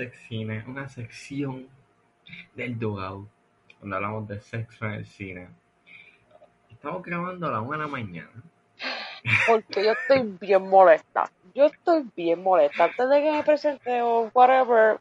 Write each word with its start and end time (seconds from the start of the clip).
Sexcine, 0.00 0.64
una 0.66 0.88
sección 0.88 1.68
del 2.54 2.78
Dogout, 2.78 3.28
donde 3.80 3.96
hablamos 3.96 4.26
de 4.28 4.40
sexo 4.40 4.86
en 4.86 4.92
el 4.92 5.04
cine. 5.04 5.48
Estamos 6.70 7.02
grabando 7.02 7.46
a 7.46 7.50
la 7.50 7.60
una 7.60 7.76
de 7.76 7.82
la 7.82 7.86
mañana. 7.86 8.42
Porque 9.46 9.84
yo 9.84 9.92
estoy 9.92 10.38
bien 10.40 10.70
molesta. 10.70 11.30
Yo 11.54 11.66
estoy 11.66 12.10
bien 12.16 12.42
molesta. 12.42 12.84
Antes 12.84 13.10
de 13.10 13.20
que 13.20 13.30
me 13.30 13.42
presente 13.42 14.00
o 14.00 14.30
whatever, 14.32 15.00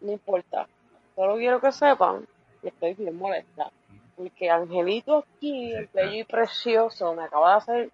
no 0.00 0.12
importa. 0.12 0.66
Solo 1.14 1.36
quiero 1.36 1.60
que 1.60 1.70
sepan 1.70 2.26
que 2.62 2.68
estoy 2.68 2.94
bien 2.94 3.18
molesta. 3.18 3.70
Porque 4.16 4.48
Angelito 4.48 5.18
aquí, 5.18 5.74
el 5.74 5.90
bello 5.92 6.20
y 6.20 6.24
precioso, 6.24 7.14
me 7.14 7.24
acaba 7.24 7.50
de 7.50 7.56
hacer 7.56 7.90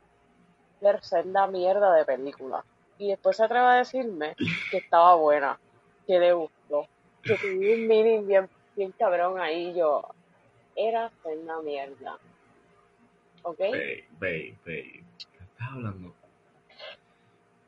ver 0.81 1.03
senda 1.03 1.49
mierda 1.49 1.93
de 1.95 2.05
película. 2.05 2.65
Y 2.99 3.09
después 3.09 3.37
se 3.37 3.43
atreve 3.43 3.67
a 3.67 3.75
decirme 3.75 4.37
que 4.71 4.77
estaba 4.77 5.17
buena, 5.17 5.59
que 6.07 6.19
le 6.19 6.33
gustó, 6.33 6.87
que 7.23 7.37
tuve 7.37 7.75
un 7.75 7.87
mini 7.89 8.25
bien, 8.25 8.49
bien 8.77 8.93
cabrón 8.93 9.39
ahí. 9.41 9.75
Yo, 9.77 10.03
era 10.75 11.11
senda 11.23 11.61
mierda. 11.63 12.19
¿Ok? 13.43 13.59
Babe, 13.59 14.05
babe, 14.21 14.55
babe. 14.65 15.05
¿Qué 15.19 15.45
estás 15.45 15.69
hablando? 15.71 16.15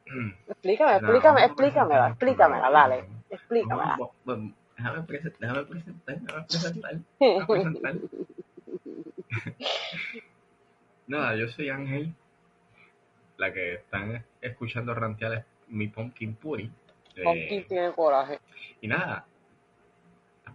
Explícame, 0.48 0.96
explícame, 0.96 1.44
explícamela, 1.44 1.44
presentar, 1.44 2.10
explícamela, 2.12 2.70
dale, 2.70 3.04
explícamela. 3.30 3.96
Déjame 4.76 5.02
presen- 5.06 5.36
déjame 5.38 5.64
presentar, 5.64 6.18
déjame 6.20 6.44
presentar, 6.46 6.92
déjame 7.20 7.46
presentar. 7.46 7.94
Nada, 11.06 11.36
yo 11.36 11.48
soy 11.48 11.68
Ángel. 11.70 12.14
La 13.36 13.52
que 13.52 13.74
están 13.74 14.24
escuchando 14.40 14.94
rantear 14.94 15.32
es 15.34 15.44
mi 15.68 15.88
Pumpkin 15.88 16.34
Puri. 16.34 16.70
Eh, 17.18 17.24
Pumpkin 17.24 17.66
tiene 17.66 17.92
coraje. 17.92 18.38
Y 18.80 18.88
nada, 18.88 19.26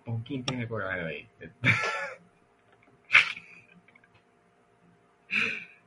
Pumpkin 0.05 0.43
tiene 0.45 0.67
coraje 0.67 1.01
ahí. 1.01 1.27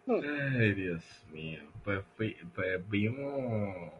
Ay, 0.09 0.75
Dios 0.75 1.03
mío. 1.33 1.61
Pues, 1.85 2.05
fui- 2.17 2.37
pues 2.55 2.89
vimos. 2.89 3.93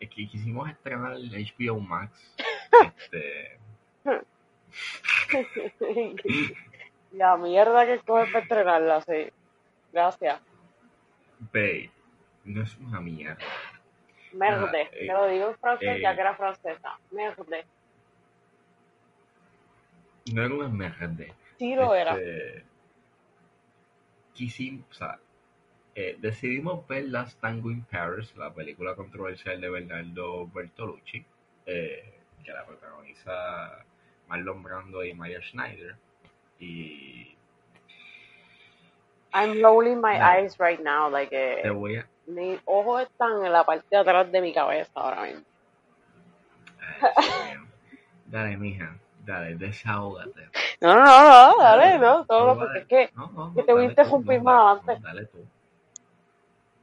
Es 0.00 0.08
que 0.10 0.26
quisimos 0.28 0.68
estrenar 0.70 1.12
el 1.14 1.30
HBO 1.30 1.80
Max. 1.80 2.34
Este. 2.96 3.58
La 7.12 7.36
mierda 7.36 7.84
que 7.86 7.98
coge 8.00 8.30
para 8.30 8.42
estrenarla, 8.44 9.00
sí. 9.02 9.28
Gracias. 9.92 10.40
Babe, 11.52 11.90
no 12.44 12.62
es 12.62 12.76
una 12.78 13.00
mierda. 13.00 13.38
Merde. 14.32 14.82
Ah, 14.84 14.88
eh, 14.92 15.06
Te 15.06 15.12
lo 15.12 15.26
digo 15.28 15.48
en 15.48 15.56
francés 15.56 15.96
eh. 15.96 16.00
ya 16.00 16.14
que 16.14 16.20
era 16.20 16.34
francesa. 16.34 16.98
Merde. 17.10 17.64
No 20.32 20.44
era 20.44 20.54
una 20.54 20.68
mierda. 20.68 21.34
Sí 21.58 21.74
lo 21.74 21.94
era. 21.94 22.16
Este, 22.16 22.64
quisimos, 24.34 24.84
o 24.90 24.94
sea, 24.94 25.18
eh, 25.94 26.16
decidimos 26.20 26.86
ver 26.86 27.04
Last 27.08 27.40
Tango 27.40 27.70
in 27.70 27.82
Paris, 27.84 28.34
la 28.36 28.52
película 28.52 28.94
controversial 28.94 29.60
de 29.60 29.68
Bernardo 29.68 30.46
Bertolucci, 30.46 31.24
eh, 31.66 32.14
que 32.44 32.52
la 32.52 32.64
protagoniza 32.64 33.84
Marlon 34.28 34.62
Brando 34.62 35.04
y 35.04 35.12
Maya 35.14 35.40
Schneider. 35.42 35.96
Y 36.58 37.36
I'm 39.32 39.62
rolling 39.62 40.00
my 40.00 40.18
eyes 40.20 40.58
right 40.58 40.80
now. 40.80 41.08
Like, 41.08 41.30
te 41.30 41.66
eh, 41.66 41.70
voy 41.70 41.96
a... 41.96 42.06
mis 42.30 42.60
ojos 42.64 43.02
están 43.02 43.44
en 43.44 43.52
la 43.52 43.64
parte 43.64 43.86
de 43.90 43.96
atrás 43.98 44.30
de 44.32 44.40
mi 44.40 44.52
cabeza 44.52 44.90
ahora 44.94 45.22
mismo. 45.22 45.42
Ay. 47.16 47.56
Dale, 48.26 48.56
mija, 48.56 48.96
dale, 49.24 49.56
desahógate. 49.56 50.48
No, 50.80 50.94
no, 50.94 51.04
no, 51.04 51.56
dale, 51.58 51.98
no. 51.98 52.24
Todo 52.26 52.46
lo 52.46 52.54
Dale, 52.54 52.60
porque 52.60 52.78
es 52.78 52.86
que. 52.86 53.10
no, 53.16 53.26
no, 53.32 53.54
que 53.54 53.62
te 53.64 53.72
voy 53.72 53.80
a 53.82 53.88
dale 53.88 53.92
interrumpir 53.92 54.42
más 54.42 54.54
dale- 54.86 54.98
adelante. 54.98 55.06
Dale 55.08 55.26
tú. 55.26 55.38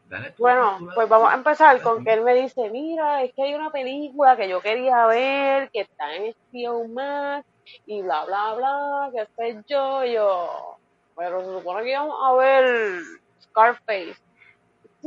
Dale 0.09 0.31
tú. 0.31 0.43
Bueno, 0.43 0.75
tú, 0.77 0.85
dale 0.85 0.95
pues 0.95 1.09
vamos 1.09 1.31
a 1.31 1.35
empezar 1.35 1.67
dale 1.69 1.81
con 1.83 1.97
tú. 1.99 2.03
que 2.03 2.13
él 2.13 2.21
me 2.21 2.33
dice, 2.35 2.69
mira, 2.69 3.23
es 3.23 3.33
que 3.33 3.43
hay 3.43 3.53
una 3.55 3.71
película 3.71 4.35
que 4.37 4.49
yo 4.49 4.61
quería 4.61 5.05
ver, 5.07 5.69
que 5.71 5.81
está 5.81 6.15
en 6.15 6.33
HBO 6.53 6.87
Max, 6.89 7.45
y 7.85 8.01
bla, 8.01 8.23
bla, 8.25 8.53
bla, 8.55 9.09
que 9.13 9.25
sé 9.35 9.61
yo, 9.67 10.03
yo, 10.05 10.77
pero 11.15 11.41
se 11.43 11.51
supone 11.51 11.83
que 11.83 11.91
íbamos 11.91 12.17
a 12.23 12.33
ver 12.35 13.01
Scarface. 13.41 14.15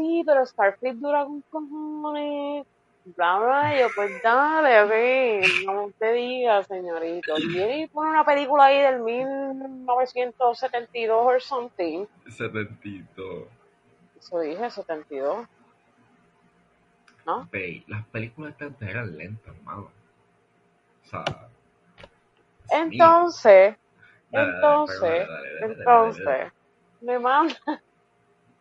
Sí, 0.01 0.23
pero 0.25 0.47
Scarface 0.47 0.95
dura 0.95 1.27
con 1.27 1.43
cojones, 1.51 2.65
bla, 3.05 3.39
bla, 3.39 3.79
yo, 3.79 3.89
pues 3.95 4.11
dale, 4.23 4.83
ok, 4.83 4.93
no 5.67 5.93
te 5.99 6.13
digas, 6.13 6.67
señorito. 6.67 7.37
Y 7.37 7.49
viene 7.49 7.83
y 7.83 7.87
pone 7.87 8.09
una 8.09 8.25
película 8.25 8.65
ahí 8.65 8.79
del 8.79 9.03
1972 9.03 11.23
or 11.23 11.39
something. 11.43 12.07
Setentito. 12.31 13.47
Eso 14.19 14.41
dije, 14.41 14.71
72, 14.71 15.47
¿no? 17.27 17.47
Ve, 17.53 17.85
las 17.87 18.07
películas 18.07 18.57
de 18.57 18.65
antes 18.67 18.89
eran 18.89 19.19
lentas, 19.19 19.55
mano. 19.65 19.91
O 21.05 21.09
sea. 21.09 21.25
Entonces, 22.71 23.77
entonces, 24.33 25.29
entonces, 25.61 26.51
me 27.03 27.19
manda, 27.19 27.55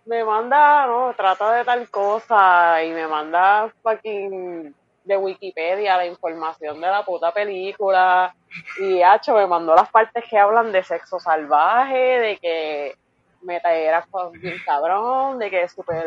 me 0.10 0.24
manda, 0.24 0.88
no, 0.88 1.14
trata 1.16 1.54
de 1.54 1.64
tal 1.64 1.88
cosa 1.92 2.84
y 2.84 2.90
me 2.90 3.06
manda 3.06 3.72
fucking 3.84 4.74
de 5.04 5.18
Wikipedia 5.18 5.98
la 5.98 6.08
información 6.08 6.82
de 6.82 6.88
la 6.88 7.06
puta 7.06 7.32
película 7.32 8.36
y 8.80 9.04
hacho 9.04 9.36
me 9.36 9.46
mandó 9.46 9.76
las 9.76 9.90
partes 9.92 10.24
que 10.28 10.38
hablan 10.40 10.72
de 10.72 10.84
sexo 10.84 11.20
salvaje, 11.20 12.20
de 12.20 12.38
que 12.38 12.96
meta 13.44 13.72
era 13.72 14.04
bien 14.34 14.58
cabrón, 14.66 15.38
de 15.38 15.52
que 15.52 15.62
es 15.62 15.74
súper 15.74 16.04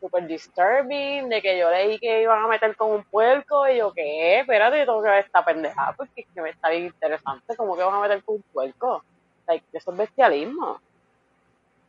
super 0.00 0.26
disturbing, 0.26 1.28
de 1.28 1.40
que 1.40 1.58
yo 1.60 1.70
leí 1.70 1.96
que 2.00 2.22
iban 2.22 2.44
a 2.44 2.48
meter 2.48 2.74
con 2.74 2.90
un 2.90 3.04
puerco 3.04 3.68
y 3.68 3.78
yo, 3.78 3.92
¿qué? 3.92 4.40
Espérate, 4.40 4.84
tengo 4.84 5.00
que 5.00 5.10
ver 5.10 5.24
esta 5.24 5.44
pendejada 5.44 5.92
porque 5.92 6.22
es 6.22 6.26
que 6.34 6.42
me 6.42 6.50
está 6.50 6.70
bien 6.70 6.86
interesante, 6.86 7.54
¿cómo 7.54 7.76
que 7.76 7.84
van 7.84 7.94
a 7.94 8.00
meter 8.00 8.20
con 8.24 8.34
un 8.34 8.42
puerco? 8.52 9.04
Like, 9.46 9.64
eso 9.72 9.92
es 9.92 9.96
bestialismo. 9.96 10.80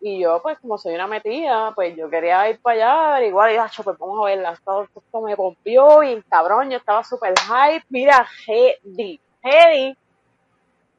Y 0.01 0.21
yo, 0.21 0.41
pues, 0.41 0.57
como 0.59 0.77
soy 0.77 0.95
una 0.95 1.07
metida, 1.07 1.73
pues 1.75 1.95
yo 1.95 2.09
quería 2.09 2.49
ir 2.49 2.61
para 2.61 2.75
allá, 2.75 3.15
averiguar, 3.15 3.51
y 3.51 3.55
yo, 3.55 3.83
pues 3.83 3.97
vamos 3.97 4.19
a 4.21 4.29
verla. 4.29 4.51
Esto, 4.53 4.83
esto 4.83 5.21
me 5.21 5.35
pompió 5.35 5.99
bien 5.99 6.23
cabrón, 6.29 6.69
yo 6.69 6.77
estaba 6.77 7.03
súper 7.03 7.33
hype, 7.37 7.85
mira, 7.89 8.25
heavy, 8.45 9.19
heavy, 9.43 9.97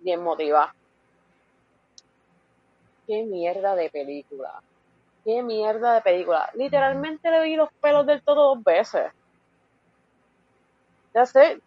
bien 0.01 0.23
motivada. 0.23 0.75
Qué 3.07 3.23
mierda 3.25 3.75
de 3.75 3.91
película. 3.91 4.63
Qué 5.25 5.43
mierda 5.43 5.95
de 5.95 6.01
película. 6.01 6.51
Literalmente 6.55 7.31
le 7.31 7.43
vi 7.43 7.57
los 7.57 7.69
pelos 7.81 8.07
del 8.07 8.23
todo 8.23 8.55
dos 8.55 8.65
veces. 8.65 9.13
Ya 11.15 11.27
sé. 11.27 11.61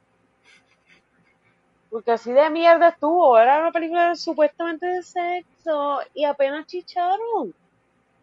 Porque 1.93 2.11
así 2.11 2.33
de 2.33 2.49
mierda 2.49 2.87
estuvo. 2.87 3.37
Era 3.37 3.59
una 3.59 3.71
película 3.71 4.15
supuestamente 4.15 4.87
de 4.87 5.03
sexo 5.03 5.99
y 6.15 6.25
apenas 6.25 6.65
chicharon. 6.65 7.53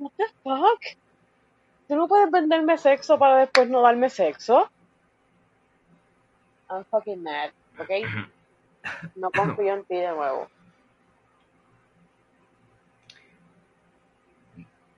What 0.00 0.10
the 0.16 0.24
fuck? 0.42 0.80
Tú 1.86 1.94
no 1.94 2.08
puedes 2.08 2.32
venderme 2.32 2.76
sexo 2.78 3.16
para 3.16 3.36
después 3.36 3.70
no 3.70 3.80
darme 3.82 4.10
sexo. 4.10 4.68
I'm 6.68 6.84
fucking 6.86 7.22
mad, 7.22 7.50
¿ok? 7.78 7.90
No 9.14 9.30
confío 9.30 9.74
en 9.74 9.84
ti 9.84 9.94
de 9.94 10.10
nuevo. 10.10 10.48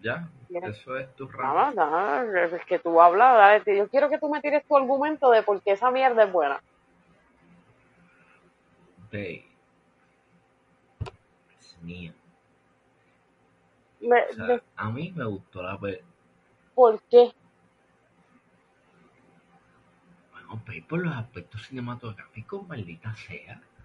Ya, 0.01 0.31
eso 0.49 0.97
es 0.97 1.15
tu 1.15 1.29
Nada, 1.29 1.65
rant. 1.65 1.77
nada, 1.77 2.45
es 2.47 2.65
que 2.65 2.79
tú 2.79 3.03
hablas, 3.03 3.37
dale, 3.37 3.77
yo 3.77 3.87
quiero 3.89 4.09
que 4.09 4.19
tú 4.19 4.31
me 4.31 4.41
tires 4.41 4.65
tu 4.67 4.79
argumento 4.79 5.31
de 5.31 5.43
por 5.43 5.61
qué 5.61 5.73
esa 5.73 5.91
mierda 5.91 6.25
es 6.25 6.33
buena. 6.33 6.63
Me- 14.01 14.23
O 14.31 14.33
sea, 14.35 14.47
de- 14.47 14.63
a 14.77 14.91
mí 14.91 15.13
me 15.15 15.25
gustó 15.25 15.63
la 15.63 15.79
película. 15.79 16.09
¿Por 16.75 17.01
qué? 17.03 17.33
Bueno, 20.33 20.61
ve 20.67 20.85
por 20.89 20.99
los 21.05 21.15
aspectos 21.15 21.67
cinematográficos, 21.67 22.67
maldita 22.67 23.15
sea. 23.15 23.61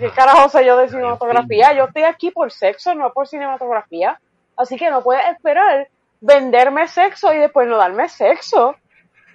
¿Qué 0.00 0.10
carajo 0.14 0.48
sé 0.48 0.64
yo 0.66 0.76
de 0.76 0.88
cinematografía? 0.88 1.72
Yo 1.74 1.84
estoy 1.84 2.02
aquí 2.04 2.30
por 2.30 2.50
sexo, 2.50 2.94
no 2.94 3.12
por 3.12 3.28
cinematografía. 3.28 4.20
Así 4.56 4.76
que 4.76 4.90
no 4.90 5.02
puedes 5.02 5.26
esperar 5.28 5.88
venderme 6.20 6.88
sexo 6.88 7.32
y 7.34 7.38
después 7.38 7.68
no 7.68 7.76
darme 7.76 8.08
sexo. 8.08 8.74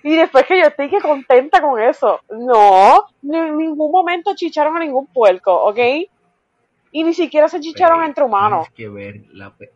Y 0.03 0.15
después 0.15 0.45
que 0.47 0.59
yo 0.59 0.67
estoy 0.67 0.89
que 0.89 0.99
contenta 0.99 1.61
con 1.61 1.79
eso. 1.81 2.19
No, 2.31 3.05
ni- 3.21 3.37
en 3.37 3.57
ningún 3.57 3.91
momento 3.91 4.33
chicharon 4.35 4.75
a 4.75 4.79
ningún 4.79 5.07
puerco, 5.07 5.53
¿ok? 5.65 5.77
Y 6.91 7.03
ni 7.03 7.13
siquiera 7.13 7.47
se 7.47 7.59
chicharon 7.59 8.03
entre 8.03 8.23
humanos. 8.23 8.67
Tienes 8.73 8.77
que 8.77 8.89
ver 8.89 9.21
la 9.33 9.55
pe- 9.55 9.71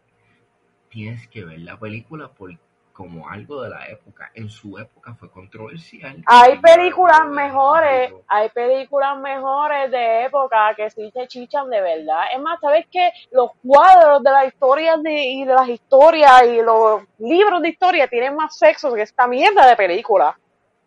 tienes 0.90 1.28
que 1.28 1.46
ver 1.46 1.60
la 1.60 1.78
película 1.78 2.30
por 2.30 2.52
como 2.96 3.28
algo 3.30 3.62
de 3.62 3.70
la 3.70 3.88
época. 3.90 4.32
En 4.34 4.50
su 4.50 4.78
época 4.78 5.14
fue 5.16 5.30
controversial. 5.30 6.24
Hay 6.26 6.58
películas 6.60 7.28
mejores, 7.28 8.14
hay 8.26 8.50
películas 8.50 9.20
mejores 9.20 9.92
de 9.92 10.24
época 10.24 10.74
que 10.76 10.90
sí 10.90 11.12
se 11.12 11.28
chichan 11.28 11.70
de 11.70 11.82
verdad. 11.82 12.24
Es 12.34 12.42
más, 12.42 12.58
¿sabes 12.62 12.86
qué? 12.90 13.12
Los 13.32 13.52
cuadros 13.68 14.24
de 14.24 14.32
las 14.32 14.48
historias 14.48 15.04
de, 15.04 15.14
y 15.14 15.44
de 15.44 15.54
las 15.54 15.68
historias 15.68 16.44
y 16.44 16.62
los 16.62 17.02
libros 17.20 17.62
de 17.62 17.70
historia 17.70 18.08
tienen 18.08 18.34
más 18.34 18.58
sexo 18.58 18.94
que 18.94 19.02
esta 19.02 19.28
mierda 19.28 19.68
de 19.68 19.76
película. 19.76 20.40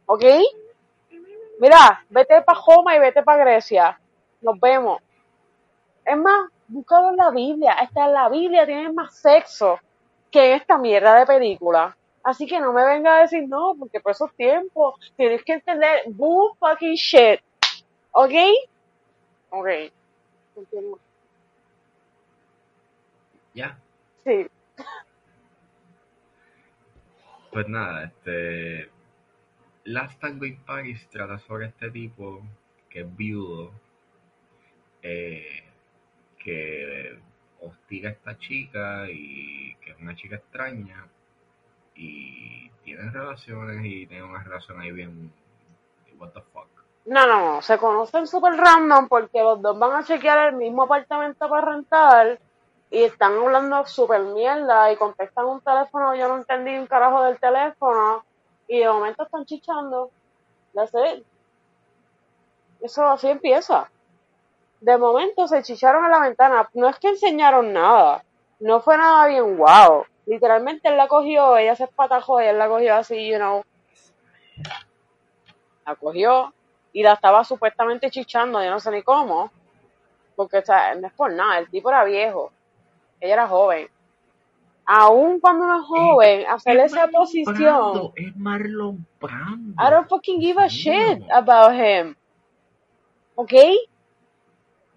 ¿Ok? 0.07 0.25
Mira, 1.61 2.03
vete 2.09 2.41
para 2.41 2.59
Roma 2.67 2.97
y 2.97 3.01
vete 3.01 3.23
para 3.23 3.45
Grecia. 3.45 4.01
Nos 4.41 4.59
vemos. 4.59 5.03
Es 6.07 6.17
más, 6.17 6.49
búscalo 6.69 7.11
en 7.11 7.17
la 7.17 7.31
Biblia. 7.31 7.73
Esta 7.83 8.07
en 8.07 8.15
la 8.15 8.31
Biblia 8.31 8.65
tiene 8.65 8.91
más 8.93 9.15
sexo 9.15 9.79
que 10.31 10.55
esta 10.55 10.79
mierda 10.79 11.15
de 11.17 11.27
película. 11.27 11.98
Así 12.29 12.47
que 12.47 12.61
no 12.61 12.75
me 12.75 12.85
venga 12.85 13.17
a 13.17 13.21
decir 13.23 13.49
no, 13.49 13.75
porque 13.79 14.01
por 14.01 14.13
esos 14.13 14.31
tiempos 14.35 14.97
tienes 15.17 15.43
que 15.45 15.55
entender 15.55 16.03
bull 16.09 16.55
fucking 16.59 16.93
shit. 16.93 17.41
¿Ok? 18.13 18.35
Ok. 19.49 19.69
Continúa. 20.55 20.99
Ya. 23.55 23.79
Sí. 24.25 24.47
Pues 27.51 27.67
nada, 27.67 28.05
este. 28.05 28.91
Last 29.85 30.21
Tango 30.21 30.45
in 30.45 30.63
Paris 30.67 31.09
trata 31.09 31.39
sobre 31.39 31.69
este 31.69 31.91
tipo 31.91 32.43
que 32.91 33.01
es 33.01 33.17
viudo, 33.17 33.73
eh, 35.01 35.65
que 36.45 37.19
hostiga 37.63 38.11
a 38.11 38.13
esta 38.13 38.37
chica 38.37 39.07
y 39.11 39.75
que 39.77 39.93
es 39.93 39.99
una 39.99 40.15
chica 40.15 40.37
extraña 40.37 41.09
y 41.99 42.71
tienen 42.85 43.13
relaciones 43.13 43.85
y 43.85 44.07
tienen 44.07 44.31
una 44.31 44.43
relación 44.43 44.81
ahí 44.81 44.93
bien 44.93 45.33
what 46.19 46.31
the 46.31 46.41
fuck. 46.41 46.67
No, 47.05 47.27
no, 47.27 47.63
se 47.63 47.79
conocen 47.79 48.27
súper 48.27 48.55
random 48.55 49.09
porque 49.09 49.43
los 49.43 49.61
dos 49.63 49.79
van 49.79 49.93
a 49.93 50.05
chequear 50.05 50.49
el 50.49 50.57
mismo 50.57 50.85
apartamento 50.85 51.49
para 51.49 51.73
rentar 51.73 52.39
y 52.91 53.03
están 53.03 53.33
hablando 53.37 53.87
súper 53.87 54.23
mierda 54.23 54.91
y 54.93 54.97
contestan 54.97 55.47
un 55.47 55.61
teléfono, 55.61 56.15
yo 56.15 56.29
no 56.29 56.37
entendí 56.37 56.77
un 56.77 56.87
carajo 56.87 57.23
del 57.25 57.39
teléfono 57.39 58.25
y 58.67 58.79
de 58.79 58.89
momento 58.89 59.25
están 59.25 59.45
chichando. 59.45 60.11
That's 60.75 60.93
it. 60.95 61.25
Eso 62.81 63.07
así 63.07 63.29
empieza. 63.29 63.91
De 64.81 64.97
momento 64.97 65.49
se 65.49 65.63
chicharon 65.63 66.05
a 66.05 66.09
la 66.09 66.21
ventana. 66.21 66.69
No 66.75 66.89
es 66.89 66.99
que 66.99 67.09
enseñaron 67.09 67.73
nada. 67.73 68.23
No 68.61 68.81
fue 68.81 68.97
nada 68.97 69.27
bien 69.27 69.57
wow. 69.57 70.05
Literalmente 70.29 70.89
él 70.89 70.97
la 70.97 71.09
cogió, 71.09 71.57
ella 71.57 71.75
se 71.75 71.85
espatajó 71.85 72.41
y 72.43 72.47
él 72.47 72.59
la 72.59 72.69
cogió 72.69 72.95
así, 72.95 73.31
you 73.31 73.39
know. 73.39 73.65
La 75.87 75.97
cogió 75.97 76.53
y 76.93 77.03
la 77.03 77.15
estaba 77.15 77.45
supuestamente 77.45 78.11
chichando, 78.11 78.63
yo 78.63 78.71
no 78.71 78.79
sé 78.79 78.91
ni 78.91 79.03
cómo. 79.03 79.51
Porque, 80.37 80.59
o 80.59 80.65
sea, 80.65 80.95
no 80.95 81.07
es 81.07 81.13
por 81.15 81.33
nada, 81.33 81.59
el 81.59 81.71
tipo 81.71 81.91
era 81.91 82.05
viejo. 82.05 82.53
Ella 83.21 83.35
era 83.35 83.49
joven. 83.49 83.89
Aún 84.85 85.41
cuando 85.41 85.65
uno 85.65 85.81
es 85.81 85.87
joven, 85.87 86.47
hacer 86.49 86.77
Es 86.79 86.93
esa 86.93 87.07
Marlon 87.07 87.21
posición. 87.21 87.55
Brando, 87.57 88.13
es 88.17 88.37
Marlon 88.37 89.07
Brando. 89.21 89.83
I 89.83 89.91
don't 89.91 90.09
fucking 90.09 90.41
give 90.41 90.59
a 90.59 90.69
shit 90.69 91.23
about 91.31 91.73
him. 91.73 92.17
¿Ok? 93.35 93.53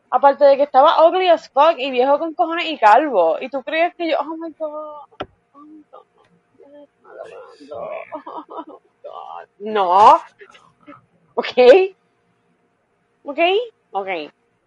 Aparte 0.09 0.45
de 0.45 0.57
que 0.57 0.63
estaba 0.63 1.07
ugly 1.07 1.27
as 1.27 1.49
fuck 1.49 1.75
y 1.77 1.89
viejo 1.89 2.19
con 2.19 2.33
cojones 2.33 2.65
y 2.65 2.77
calvo. 2.77 3.37
Y 3.41 3.49
tú 3.49 3.63
crees 3.63 3.95
que 3.95 4.09
yo, 4.09 4.17
oh 4.19 4.35
my 4.37 4.51
god, 4.57 5.07
oh 5.53 5.59
my 5.59 5.83
god, 5.91 6.03
yes, 6.59 6.89
Marlon 7.01 7.03
Brando, 7.03 7.09
oh 7.09 7.09
my 7.09 7.10
god. 7.10 7.10
No. 9.59 10.15
¿Ok? 11.35 11.45
¿Ok? 13.23 13.39
Ok. 13.91 14.07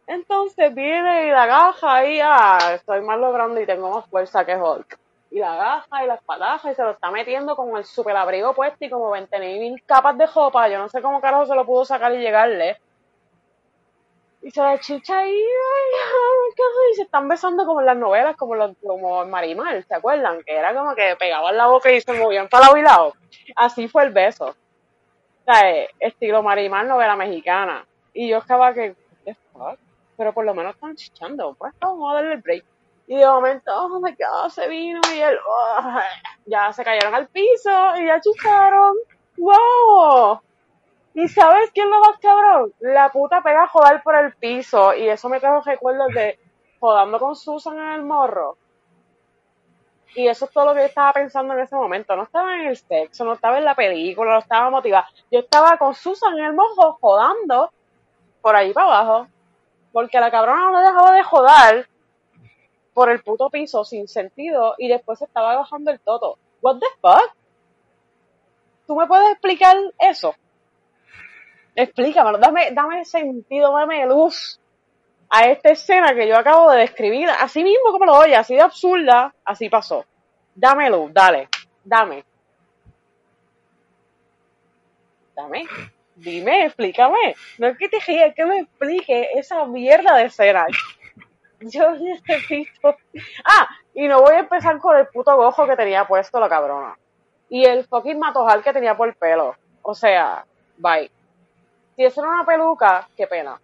Entonces 0.07 0.75
viene 0.75 1.27
y 1.27 1.31
la 1.31 1.45
agaja 1.45 2.07
y 2.07 2.21
ah, 2.23 2.75
estoy 2.75 3.01
más 3.01 3.19
logrando 3.19 3.61
y 3.61 3.67
tengo 3.67 3.91
más 3.91 4.07
fuerza 4.07 4.45
que 4.45 4.57
Hulk. 4.57 4.99
Y 5.31 5.39
la 5.39 5.55
agaja 5.55 6.05
y 6.05 6.07
la 6.07 6.15
espadaja 6.15 6.71
y 6.71 6.75
se 6.75 6.83
lo 6.83 6.91
está 6.91 7.11
metiendo 7.11 7.57
con 7.57 7.77
el 7.77 7.85
super 7.85 8.17
abrigo 8.17 8.55
puesto 8.55 8.85
y 8.85 8.91
como 8.91 9.11
20 9.11 9.39
mil 9.39 9.83
capas 9.85 10.17
de 10.19 10.27
jopa. 10.27 10.69
Yo 10.69 10.79
no 10.79 10.89
sé 10.89 11.01
cómo 11.03 11.21
carajo 11.21 11.47
se 11.47 11.55
lo 11.55 11.65
pudo 11.65 11.85
sacar 11.85 12.15
y 12.15 12.19
llegarle. 12.19 12.79
Y 14.45 14.51
se 14.51 14.61
la 14.61 14.79
chicha 14.79 15.21
ahí, 15.21 15.33
ay, 15.33 15.91
ay, 16.05 16.53
qué 16.55 16.63
y 16.93 16.95
se 16.97 17.03
están 17.05 17.27
besando 17.29 17.65
como 17.65 17.81
en 17.81 17.87
las 17.87 17.97
novelas, 17.97 18.37
como, 18.37 18.55
los, 18.55 18.77
como 18.87 19.23
en 19.23 19.31
Marimar, 19.31 19.83
¿se 19.85 19.95
acuerdan? 19.95 20.43
Que 20.45 20.55
era 20.55 20.75
como 20.75 20.95
que 20.95 21.17
pegaban 21.19 21.57
la 21.57 21.67
boca 21.67 21.91
y 21.91 21.99
se 22.03 22.13
movían 22.13 22.51
para 22.51 22.67
lado 22.67 22.77
y 22.77 22.83
lado. 22.83 23.15
Así 23.57 23.89
fue 23.89 24.03
el 24.05 24.13
beso. 24.13 24.49
O 24.49 25.45
sea, 25.47 25.71
eh, 25.71 25.89
estilo 25.99 26.43
Marimar, 26.43 26.85
novela 26.85 27.17
mexicana. 27.17 27.87
Y 28.13 28.29
yo 28.29 28.37
estaba 28.37 28.75
que, 28.75 28.95
the 29.25 29.35
fuck? 29.51 29.79
Pero 30.19 30.35
por 30.35 30.45
lo 30.45 30.53
menos 30.53 30.75
están 30.75 30.95
chichando, 30.95 31.55
pues 31.55 31.73
vamos 31.81 32.11
a 32.11 32.17
darle 32.17 32.35
el 32.35 32.43
break. 32.43 32.65
Y 33.07 33.17
de 33.17 33.27
momento, 33.27 33.73
oh 33.75 33.99
my 33.99 34.11
god, 34.11 34.51
se 34.51 34.69
vino 34.69 35.01
y 35.15 35.21
él, 35.21 35.39
oh, 35.49 36.01
ya 36.45 36.71
se 36.71 36.85
cayeron 36.85 37.15
al 37.15 37.29
piso 37.29 37.97
y 37.97 38.05
ya 38.09 38.21
chicharon. 38.21 38.95
¡Wow! 39.39 40.43
¿Y 41.15 41.29
sabes 41.29 41.71
quién 41.73 41.89
lo 41.89 42.01
más 42.01 42.19
cabrón? 42.19 42.73
La 42.81 43.09
puta 43.11 43.41
pega 43.41 43.65
a 43.65 43.69
joder 43.69 44.03
por 44.03 44.17
el 44.17 44.35
piso 44.35 44.95
y 44.95 45.09
eso 45.09 45.29
me 45.29 45.39
trajo 45.39 45.63
recuerdos 45.63 46.09
de 46.13 46.41
jodando 46.81 47.21
con 47.21 47.37
Susan 47.37 47.79
en 47.79 47.93
el 47.93 48.03
morro. 48.03 48.59
Y 50.17 50.27
eso 50.27 50.45
es 50.45 50.51
todo 50.51 50.67
lo 50.67 50.75
que 50.75 50.81
yo 50.81 50.87
estaba 50.87 51.13
pensando 51.13 51.55
en 51.55 51.61
ese 51.61 51.77
momento. 51.77 52.17
No 52.17 52.25
estaba 52.25 52.57
en 52.57 52.67
el 52.67 52.77
sexo, 52.77 53.25
no 53.25 53.35
estaba 53.35 53.59
en 53.59 53.65
la 53.65 53.77
película, 53.77 54.33
no 54.33 54.39
estaba 54.39 54.71
motivada. 54.71 55.09
Yo 55.31 55.41
estaba 55.41 55.77
con 55.79 55.95
Susan 55.95 56.37
en 56.37 56.47
el 56.47 56.53
morro 56.53 56.99
jodando 57.01 57.71
por 58.43 58.57
ahí 58.57 58.73
para 58.73 58.87
abajo. 58.87 59.29
Porque 59.93 60.19
la 60.19 60.31
cabrona 60.33 60.71
no 60.71 60.81
dejaba 60.81 61.13
de 61.13 61.23
joder 61.23 61.89
por 62.93 63.09
el 63.11 63.23
puto 63.23 63.51
piso 63.51 63.85
sin 63.85 64.09
sentido 64.09 64.75
y 64.79 64.89
después 64.89 65.21
se 65.21 65.27
estaba 65.27 65.57
bajando 65.57 65.93
el 65.93 66.01
toto. 66.01 66.39
What 66.61 66.79
the 66.79 66.87
fuck? 67.01 67.35
¿Tú 68.87 68.97
me 68.97 69.07
puedes 69.07 69.31
explicar 69.31 69.77
eso? 69.99 70.35
Explícamelo, 71.75 72.39
dame, 72.39 72.71
dame 72.73 73.05
sentido, 73.05 73.73
dame 73.77 74.07
luz 74.07 74.61
a 75.29 75.47
esta 75.47 75.71
escena 75.71 76.15
que 76.15 76.29
yo 76.29 76.37
acabo 76.37 76.71
de 76.71 76.81
describir, 76.81 77.29
así 77.29 77.65
mismo 77.65 77.91
como 77.91 78.05
lo 78.05 78.15
oye, 78.19 78.37
así 78.37 78.55
de 78.55 78.61
absurda, 78.61 79.35
así 79.45 79.69
pasó. 79.69 80.05
Dame 80.55 80.89
luz, 80.91 81.13
dale, 81.13 81.49
dame. 81.83 82.25
Dame, 85.35 85.67
dime, 86.15 86.67
explícame. 86.67 87.35
No 87.59 87.67
es 87.67 87.77
que 87.77 87.89
te 87.89 87.99
rías, 87.99 88.33
que 88.35 88.45
me 88.45 88.61
explique 88.61 89.31
esa 89.35 89.65
mierda 89.65 90.17
de 90.17 90.27
escena. 90.27 90.67
Yo 91.61 91.91
necesito. 91.93 92.97
Ah, 93.45 93.69
y 93.95 94.07
no 94.07 94.21
voy 94.21 94.35
a 94.35 94.41
empezar 94.41 94.79
con 94.79 94.97
el 94.97 95.09
puto 95.09 95.35
gojo 95.37 95.67
que 95.67 95.77
tenía 95.77 96.07
puesto 96.07 96.39
la 96.39 96.49
cabrona. 96.49 96.97
Y 97.49 97.65
el 97.65 97.85
fucking 97.85 98.19
matojal 98.19 98.63
que 98.63 98.73
tenía 98.73 98.97
por 98.97 99.09
el 99.09 99.15
pelo. 99.15 99.57
O 99.83 99.95
sea, 99.95 100.45
bye. 100.77 101.11
Si 101.97 102.05
eso 102.05 102.21
era 102.21 102.31
una 102.31 102.45
peluca, 102.45 103.09
qué 103.17 103.27
pena. 103.27 103.61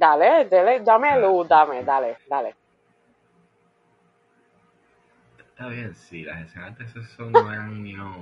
Dale, 0.00 0.46
dale, 0.48 0.80
dame 0.80 1.20
luz, 1.20 1.46
dame, 1.46 1.84
dale, 1.84 2.16
dale. 2.26 2.56
Está 5.38 5.68
bien, 5.68 5.94
sí, 5.94 6.22
las 6.24 6.46
escenas 6.46 6.78
de 6.78 6.88
sexo 6.88 7.26
no 7.26 7.52
eran, 7.52 7.84
you 7.84 7.96
know, 7.96 8.14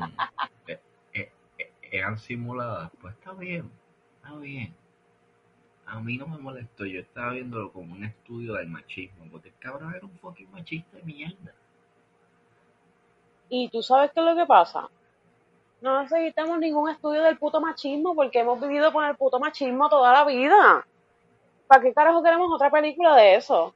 eh, 0.67 0.81
eh, 1.13 1.31
eh, 1.57 1.73
eran 1.93 2.19
simuladas, 2.19 2.91
pues 3.01 3.15
está 3.15 3.33
bien, 3.33 3.71
está 4.17 4.35
bien. 4.39 4.75
A 5.87 6.01
mí 6.01 6.19
no 6.19 6.27
me 6.27 6.39
molestó, 6.39 6.85
yo 6.85 7.01
estaba 7.01 7.35
viéndolo 7.35 7.73
como 7.73 7.95
un 7.95 8.03
estudio 8.03 8.55
del 8.55 8.67
machismo, 8.67 9.27
porque 9.31 9.51
el 9.51 9.59
cabrón 9.61 9.95
era 9.95 10.05
un 10.05 10.19
fucking 10.19 10.51
machista 10.51 10.97
de 10.97 11.05
mierda. 11.05 11.55
Y 13.49 13.69
tú 13.69 13.85
sabes 13.85 14.11
qué 14.13 14.19
es 14.19 14.27
lo 14.27 14.35
que 14.35 14.47
pasa. 14.47 14.91
No 15.81 16.03
necesitamos 16.03 16.59
ningún 16.59 16.91
estudio 16.91 17.23
del 17.23 17.39
puto 17.39 17.61
machismo 17.61 18.15
porque 18.15 18.41
hemos 18.41 18.61
vivido 18.61 18.93
con 18.93 19.05
el 19.05 19.17
puto 19.17 19.39
machismo 19.39 19.89
toda 19.89 20.13
la 20.13 20.25
vida. 20.25 20.85
¿Para 21.69 21.83
qué 21.83 21.95
carajo 21.95 22.23
queremos 22.23 22.53
otra 22.53 22.71
película 22.71 23.15
de 23.15 23.37
eso? 23.37 23.75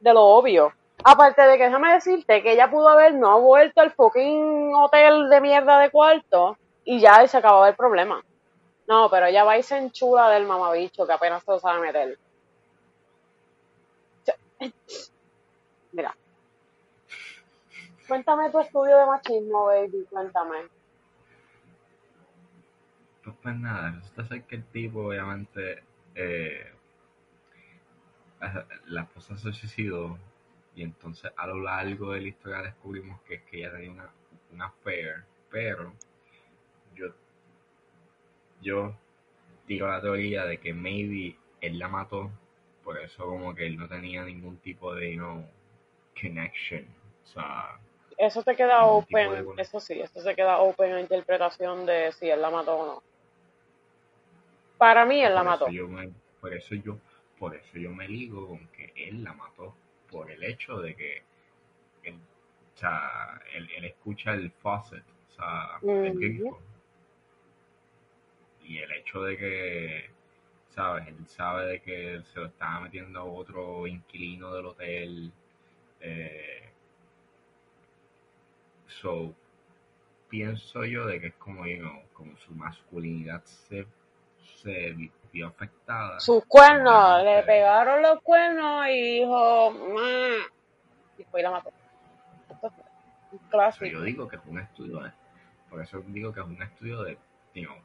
De 0.00 0.14
lo 0.14 0.22
obvio. 0.22 0.72
Aparte 1.02 1.42
de 1.42 1.58
que 1.58 1.64
déjame 1.64 1.92
decirte 1.92 2.42
que 2.42 2.52
ella 2.52 2.70
pudo 2.70 2.88
haber 2.88 3.14
no 3.14 3.40
vuelto 3.40 3.82
al 3.82 3.92
fucking 3.92 4.74
hotel 4.74 5.28
de 5.28 5.40
mierda 5.40 5.78
de 5.80 5.90
cuarto 5.90 6.56
y 6.84 7.00
ya 7.00 7.26
se 7.26 7.36
acababa 7.36 7.68
el 7.68 7.74
problema. 7.74 8.22
No, 8.86 9.10
pero 9.10 9.26
ella 9.26 9.44
va 9.44 9.58
y 9.58 9.62
se 9.62 9.74
del 9.80 10.46
mamabicho 10.46 11.06
que 11.06 11.12
apenas 11.12 11.42
se 11.42 11.50
lo 11.50 11.58
sabe 11.58 11.80
meter. 11.80 12.18
Mira. 15.92 16.16
Cuéntame 18.06 18.50
tu 18.50 18.60
estudio 18.60 18.96
de 18.96 19.06
machismo, 19.06 19.66
baby, 19.66 20.06
cuéntame. 20.10 20.68
Pues, 23.24 23.36
pues 23.42 23.56
nada, 23.56 23.90
resulta 23.92 24.24
ser 24.26 24.44
que 24.44 24.56
el 24.56 24.64
tipo 24.66 25.06
obviamente, 25.08 25.82
eh, 26.14 26.72
la 28.86 29.02
esposa 29.02 29.36
se 29.36 29.52
suicidó 29.52 30.18
Y 30.74 30.82
entonces 30.82 31.32
a 31.36 31.46
lo 31.46 31.60
largo 31.62 32.12
de 32.12 32.20
la 32.22 32.28
historia 32.28 32.62
descubrimos 32.62 33.20
que 33.22 33.36
es 33.36 33.42
que 33.44 33.58
ella 33.58 33.72
tenía 33.72 33.92
una, 33.92 34.10
una 34.52 34.66
affair, 34.66 35.24
pero 35.50 35.94
yo, 36.94 37.08
yo 38.60 38.96
tiro 39.66 39.88
la 39.88 40.00
teoría 40.00 40.44
de 40.46 40.58
que 40.58 40.74
maybe 40.74 41.36
él 41.60 41.78
la 41.78 41.88
mató, 41.88 42.30
por 42.84 42.98
eso 43.00 43.24
como 43.26 43.54
que 43.54 43.66
él 43.66 43.76
no 43.78 43.88
tenía 43.88 44.24
ningún 44.24 44.58
tipo 44.58 44.94
de, 44.94 45.14
you 45.14 45.18
know, 45.20 45.46
connection. 46.20 46.86
O 47.24 47.26
sea, 47.28 47.80
Eso 48.16 48.42
te 48.42 48.56
queda 48.56 48.84
de 48.84 48.90
open, 48.90 49.46
eso 49.56 49.80
sí, 49.80 50.00
eso 50.00 50.20
se 50.20 50.34
queda 50.34 50.58
open 50.60 50.92
a 50.94 51.00
interpretación 51.00 51.86
de 51.86 52.12
si 52.12 52.28
él 52.30 52.42
la 52.42 52.50
mató 52.50 52.76
o 52.76 52.86
no. 52.86 53.02
Para 54.84 55.06
mí 55.06 55.24
él 55.24 55.34
la 55.34 55.42
mató. 55.42 55.64
eso 55.64 55.72
yo 55.72 55.88
me, 55.88 56.10
por 56.42 56.52
eso 56.52 56.74
yo, 56.74 56.98
por 57.38 57.56
eso 57.56 57.78
yo 57.78 57.90
me 57.90 58.06
ligo 58.06 58.46
con 58.46 58.68
que 58.68 58.92
él 58.94 59.24
la 59.24 59.32
mató, 59.32 59.74
por 60.10 60.30
el 60.30 60.44
hecho 60.44 60.78
de 60.78 60.94
que 60.94 61.22
él, 62.02 62.16
o 62.16 62.78
sea, 62.78 63.40
él, 63.54 63.66
él 63.78 63.86
escucha 63.86 64.34
el 64.34 64.50
faucet, 64.50 65.02
o 65.30 65.32
sea, 65.32 65.78
el 65.82 66.18
grifo. 66.18 66.60
Y 68.62 68.76
el 68.76 68.92
hecho 68.92 69.22
de 69.22 69.38
que, 69.38 70.10
sabes, 70.68 71.08
él 71.08 71.26
sabe 71.28 71.64
de 71.64 71.80
que 71.80 72.22
se 72.34 72.40
lo 72.40 72.46
estaba 72.48 72.80
metiendo 72.80 73.20
a 73.20 73.24
otro 73.24 73.86
inquilino 73.86 74.54
del 74.54 74.66
hotel. 74.66 75.32
Eh, 76.00 76.68
so, 78.86 79.34
pienso 80.28 80.84
yo 80.84 81.06
de 81.06 81.22
que 81.22 81.28
es 81.28 81.34
como, 81.36 81.66
you 81.66 81.78
know, 81.78 82.02
como 82.12 82.36
su 82.36 82.52
masculinidad 82.52 83.42
se, 83.44 83.86
se 84.64 84.96
vio 85.32 85.46
afectada. 85.48 86.18
Sus 86.18 86.44
cuernos, 86.46 87.22
le 87.22 87.42
pegaron 87.44 88.02
los 88.02 88.20
cuernos 88.22 88.86
y 88.88 89.20
dijo, 89.20 89.72
y 91.18 91.38
y 91.38 91.42
la 91.42 91.50
mató. 91.50 91.70
Esto 92.50 92.72
so, 93.72 93.84
yo 93.84 94.02
digo 94.02 94.26
que 94.28 94.36
es 94.36 94.42
un 94.46 94.58
estudio, 94.58 95.00
de- 95.00 95.12
por 95.68 95.80
eso 95.82 96.00
digo 96.06 96.32
que 96.32 96.40
es 96.40 96.46
un 96.46 96.62
estudio 96.62 97.02
de, 97.02 97.18
know, 97.54 97.76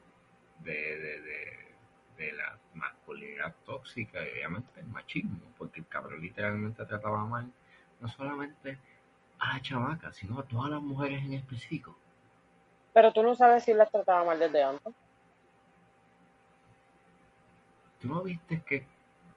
de, 0.60 0.72
de, 0.74 1.22
de, 1.22 1.76
de 2.18 2.32
la 2.34 2.58
masculinidad 2.76 3.54
tóxica 3.66 4.20
y 4.24 4.30
obviamente 4.32 4.80
el 4.80 4.88
machismo, 4.88 5.40
porque 5.58 5.80
el 5.80 5.88
cabrón 5.88 6.22
literalmente 6.22 6.86
trataba 6.86 7.26
mal 7.26 7.52
no 8.00 8.08
solamente 8.08 8.78
a 9.40 9.54
la 9.56 9.62
chamaca, 9.62 10.14
sino 10.14 10.40
a 10.40 10.44
todas 10.44 10.70
las 10.72 10.82
mujeres 10.82 11.24
en 11.24 11.34
específico. 11.34 11.98
Pero 12.94 13.12
tú 13.12 13.24
no 13.24 13.36
sabes 13.36 13.64
si 13.64 13.74
las 13.74 13.92
trataba 13.92 14.24
mal 14.24 14.40
desde 14.40 14.64
antes. 14.64 14.94
¿Tú 18.02 18.08
no 18.08 18.22
viste 18.22 18.62
que 18.62 18.86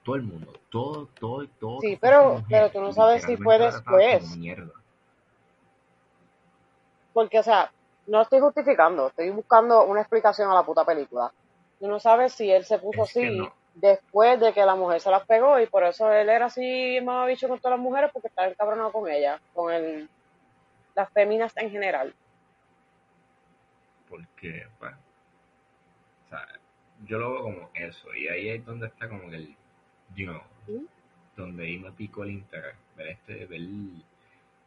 todo 0.03 0.15
el 0.15 0.23
mundo, 0.23 0.53
todo, 0.69 1.07
todo, 1.19 1.45
todo 1.59 1.81
Sí, 1.81 1.97
pero, 1.99 2.43
pero 2.49 2.69
tú 2.69 2.81
no 2.81 2.91
sabes 2.93 3.23
si 3.23 3.37
fue 3.37 3.57
después. 3.57 4.37
mierda? 4.37 4.71
Porque, 7.13 7.39
o 7.39 7.43
sea, 7.43 7.71
no 8.07 8.21
estoy 8.21 8.39
justificando, 8.39 9.07
estoy 9.07 9.29
buscando 9.29 9.85
una 9.85 10.01
explicación 10.01 10.49
a 10.49 10.55
la 10.55 10.63
puta 10.63 10.83
película. 10.85 11.31
Tú 11.79 11.87
no 11.87 11.99
sabes 11.99 12.33
si 12.33 12.51
él 12.51 12.65
se 12.65 12.79
puso 12.79 13.03
Es 13.03 13.09
así 13.09 13.37
no, 13.37 13.53
después 13.75 14.39
de 14.39 14.53
que 14.53 14.65
la 14.65 14.75
mujer 14.75 14.99
se 14.99 15.11
las 15.11 15.25
pegó 15.25 15.59
y 15.59 15.67
por 15.67 15.83
eso 15.83 16.11
él 16.11 16.29
era 16.29 16.45
así 16.45 16.99
mamabicho 17.03 17.47
con 17.47 17.59
todas 17.59 17.77
las 17.77 17.83
mujeres 17.83 18.11
porque 18.11 18.27
estaba 18.27 18.47
encabronado 18.47 18.91
con 18.91 19.09
ella, 19.09 19.39
con 19.53 19.71
el, 19.71 20.09
las 20.95 21.09
féminas 21.11 21.55
en 21.57 21.69
general. 21.71 22.13
porque, 24.09 24.67
pues, 24.77 24.93
o 24.93 24.95
sea, 24.95 25.02
yo 27.13 27.19
lo 27.19 27.31
veo 27.31 27.43
como 27.43 27.69
eso, 27.75 28.11
y 28.15 28.27
ahí 28.27 28.49
es 28.49 28.65
donde 28.65 28.87
está 28.87 29.07
como 29.07 29.29
que 29.29 29.35
el, 29.35 29.55
you 30.15 30.25
know, 30.25 30.41
¿Mm? 30.67 30.85
donde 31.37 31.63
ahí 31.63 31.77
me 31.77 31.91
picó 31.91 32.23
el 32.23 32.31
interés, 32.31 32.75
ver 32.97 33.09
este, 33.09 33.45
ver 33.45 33.61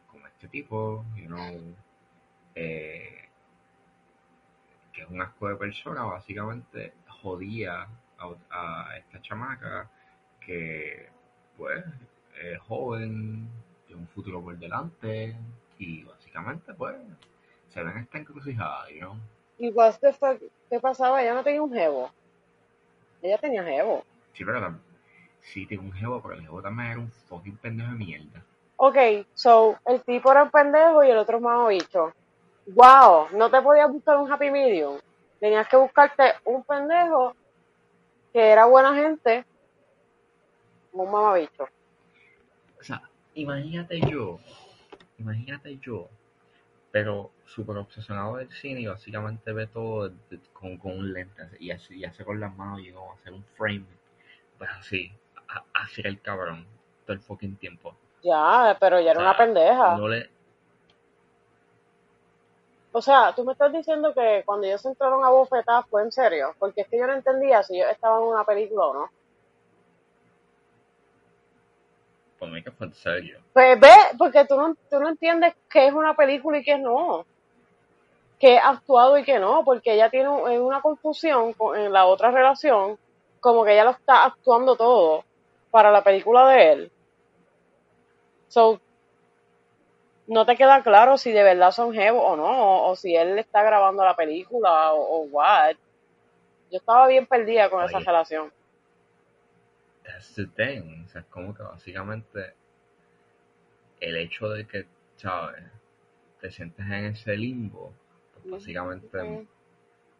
como 0.09 0.25
este 0.27 0.47
tipo, 0.47 1.03
you 1.17 1.25
know, 1.25 1.75
eh, 2.55 3.27
que 4.93 5.01
es 5.01 5.09
un 5.09 5.21
asco 5.21 5.49
de 5.49 5.57
persona, 5.57 6.05
básicamente 6.05 6.93
jodía 7.21 7.85
a, 8.17 8.35
a 8.49 8.97
esta 8.97 9.21
chamaca 9.21 9.89
que, 10.39 11.09
pues, 11.57 11.83
es 12.41 12.59
joven, 12.59 13.49
tiene 13.87 14.03
un 14.03 14.07
futuro 14.07 14.41
por 14.41 14.57
delante, 14.57 15.35
y 15.79 16.03
básicamente, 16.03 16.73
pues, 16.75 16.95
se 17.67 17.83
ven 17.83 17.97
esta 17.97 18.19
encrucijada, 18.19 18.89
you 18.89 18.99
know. 18.99 19.17
Y 19.57 19.73
¿qué 20.69 20.79
pasaba? 20.79 21.21
Ella 21.21 21.33
no 21.33 21.43
tenía 21.43 21.61
un 21.61 21.73
jevo. 21.73 22.09
Ella 23.21 23.37
tenía 23.37 23.63
jevo. 23.63 24.03
Sí, 24.33 24.45
pero 24.45 24.59
tam- 24.61 24.79
sí 25.41 25.65
tiene 25.65 25.83
un 25.83 25.93
jevo, 25.93 26.21
pero 26.21 26.35
el 26.35 26.41
jevo 26.41 26.61
también 26.61 26.91
era 26.91 26.99
un 26.99 27.11
fucking 27.11 27.57
pendejo 27.57 27.91
de 27.91 27.97
mierda. 27.97 28.43
Ok, 28.77 28.97
so, 29.33 29.77
el 29.85 30.03
tipo 30.03 30.31
era 30.31 30.43
un 30.43 30.51
pendejo 30.51 31.03
y 31.03 31.09
el 31.09 31.17
otro 31.17 31.37
es 31.37 31.43
mamabicho. 31.43 32.13
Wow, 32.67 33.29
no 33.33 33.49
te 33.49 33.61
podías 33.61 33.91
buscar 33.91 34.17
un 34.17 34.31
happy 34.31 34.51
medium. 34.51 34.99
Tenías 35.39 35.67
que 35.67 35.77
buscarte 35.77 36.33
un 36.45 36.63
pendejo 36.63 37.35
que 38.33 38.39
era 38.51 38.65
buena 38.65 38.93
gente, 38.93 39.45
un 40.91 41.11
mamabicho. 41.11 41.67
O 42.79 42.83
sea, 42.83 43.01
imagínate 43.33 43.99
yo, 44.01 44.39
imagínate 45.17 45.77
yo, 45.79 46.07
pero 46.97 47.29
súper 47.45 47.77
obsesionado 47.77 48.37
del 48.37 48.51
cine 48.51 48.81
y 48.81 48.87
básicamente 48.87 49.53
ve 49.53 49.67
todo 49.67 50.11
con, 50.51 50.77
con 50.77 50.97
un 50.97 51.13
lente 51.13 51.43
y, 51.59 51.69
así, 51.69 51.95
y 51.99 52.05
hace 52.05 52.25
con 52.25 52.39
las 52.39 52.55
manos 52.57 52.79
y 52.79 52.91
como 52.91 53.13
hacer 53.13 53.33
un 53.33 53.43
frame, 53.55 53.85
pues 54.57 54.67
así, 54.79 55.11
así 55.75 56.01
el 56.03 56.19
cabrón 56.19 56.65
todo 57.05 57.13
el 57.13 57.19
fucking 57.21 57.55
tiempo. 57.57 57.95
Ya, 58.23 58.75
pero 58.79 58.97
O 58.97 58.99
era 58.99 59.19
una 59.19 59.37
pendeja. 59.37 59.95
no 59.95 60.07
le, 60.07 60.27
O 62.91 62.99
sea, 62.99 63.31
tú 63.35 63.45
me 63.45 63.51
estás 63.51 63.71
diciendo 63.71 64.11
que 64.11 64.41
cuando 64.43 64.65
ellos 64.65 64.83
entraron 64.83 65.23
a 65.23 65.29
bofetar 65.29 65.85
fue 65.91 66.01
en 66.01 66.11
serio, 66.11 66.55
porque 66.57 66.81
es 66.81 66.87
que 66.87 66.97
yo 66.97 67.05
no 67.05 67.13
entendía 67.13 67.61
si 67.61 67.75
ellos 67.75 67.91
estaban 67.91 68.23
en 68.23 68.29
una 68.29 68.43
película 68.43 68.85
o 68.87 68.93
no. 68.95 69.11
por 72.39 72.49
mí 72.49 72.63
que 72.63 72.66
fue 72.66 72.66
en 72.79 72.93
serio. 72.93 73.39
Pues 73.53 73.79
ve, 73.79 73.89
porque 74.17 74.45
tú 74.45 74.55
no, 74.55 74.75
tú 74.89 74.99
no 74.99 75.09
entiendes 75.09 75.53
qué 75.69 75.87
es 75.87 75.93
una 75.93 76.15
película 76.15 76.59
y 76.59 76.63
qué 76.63 76.77
no. 76.77 77.25
Qué 78.39 78.55
es 78.57 78.61
actuado 78.63 79.17
y 79.17 79.23
qué 79.23 79.39
no, 79.39 79.63
porque 79.65 79.93
ella 79.93 80.09
tiene 80.09 80.29
un- 80.29 80.49
una 80.61 80.81
confusión 80.81 81.53
con, 81.53 81.77
en 81.77 81.91
la 81.91 82.05
otra 82.05 82.29
relación, 82.31 82.97
como 83.39 83.65
que 83.65 83.73
ella 83.73 83.83
lo 83.85 83.91
está 83.91 84.25
actuando 84.25 84.75
todo 84.75 85.23
para 85.71 85.91
la 85.91 86.03
película 86.03 86.47
de 86.49 86.71
él. 86.71 86.91
So, 88.49 88.79
no 90.27 90.45
te 90.45 90.55
queda 90.55 90.83
claro 90.83 91.17
si 91.17 91.31
de 91.31 91.43
verdad 91.43 91.71
son 91.71 91.93
jevos 91.93 92.23
o 92.25 92.35
no, 92.35 92.45
o, 92.45 92.91
o 92.91 92.95
si 92.95 93.15
él 93.15 93.39
está 93.39 93.63
grabando 93.63 94.03
la 94.03 94.15
película 94.15 94.93
o, 94.93 94.99
o 95.01 95.19
what. 95.31 95.75
Yo 96.69 96.77
estaba 96.77 97.07
bien 97.07 97.25
perdida 97.25 97.69
con 97.69 97.83
esa 97.83 97.99
relación. 97.99 98.51
that's 100.03 100.33
the 100.35 100.45
thing, 100.47 101.03
o 101.05 101.09
sea, 101.09 101.21
es 101.21 101.27
como 101.27 101.53
que 101.53 101.63
básicamente 101.63 102.53
el 103.99 104.17
hecho 104.17 104.49
de 104.49 104.67
que, 104.67 104.85
¿sabes? 105.17 105.63
Te 106.41 106.51
sientes 106.51 106.85
en 106.85 107.05
ese 107.05 107.35
limbo, 107.35 107.93
pues 108.33 108.49
básicamente 108.51 109.07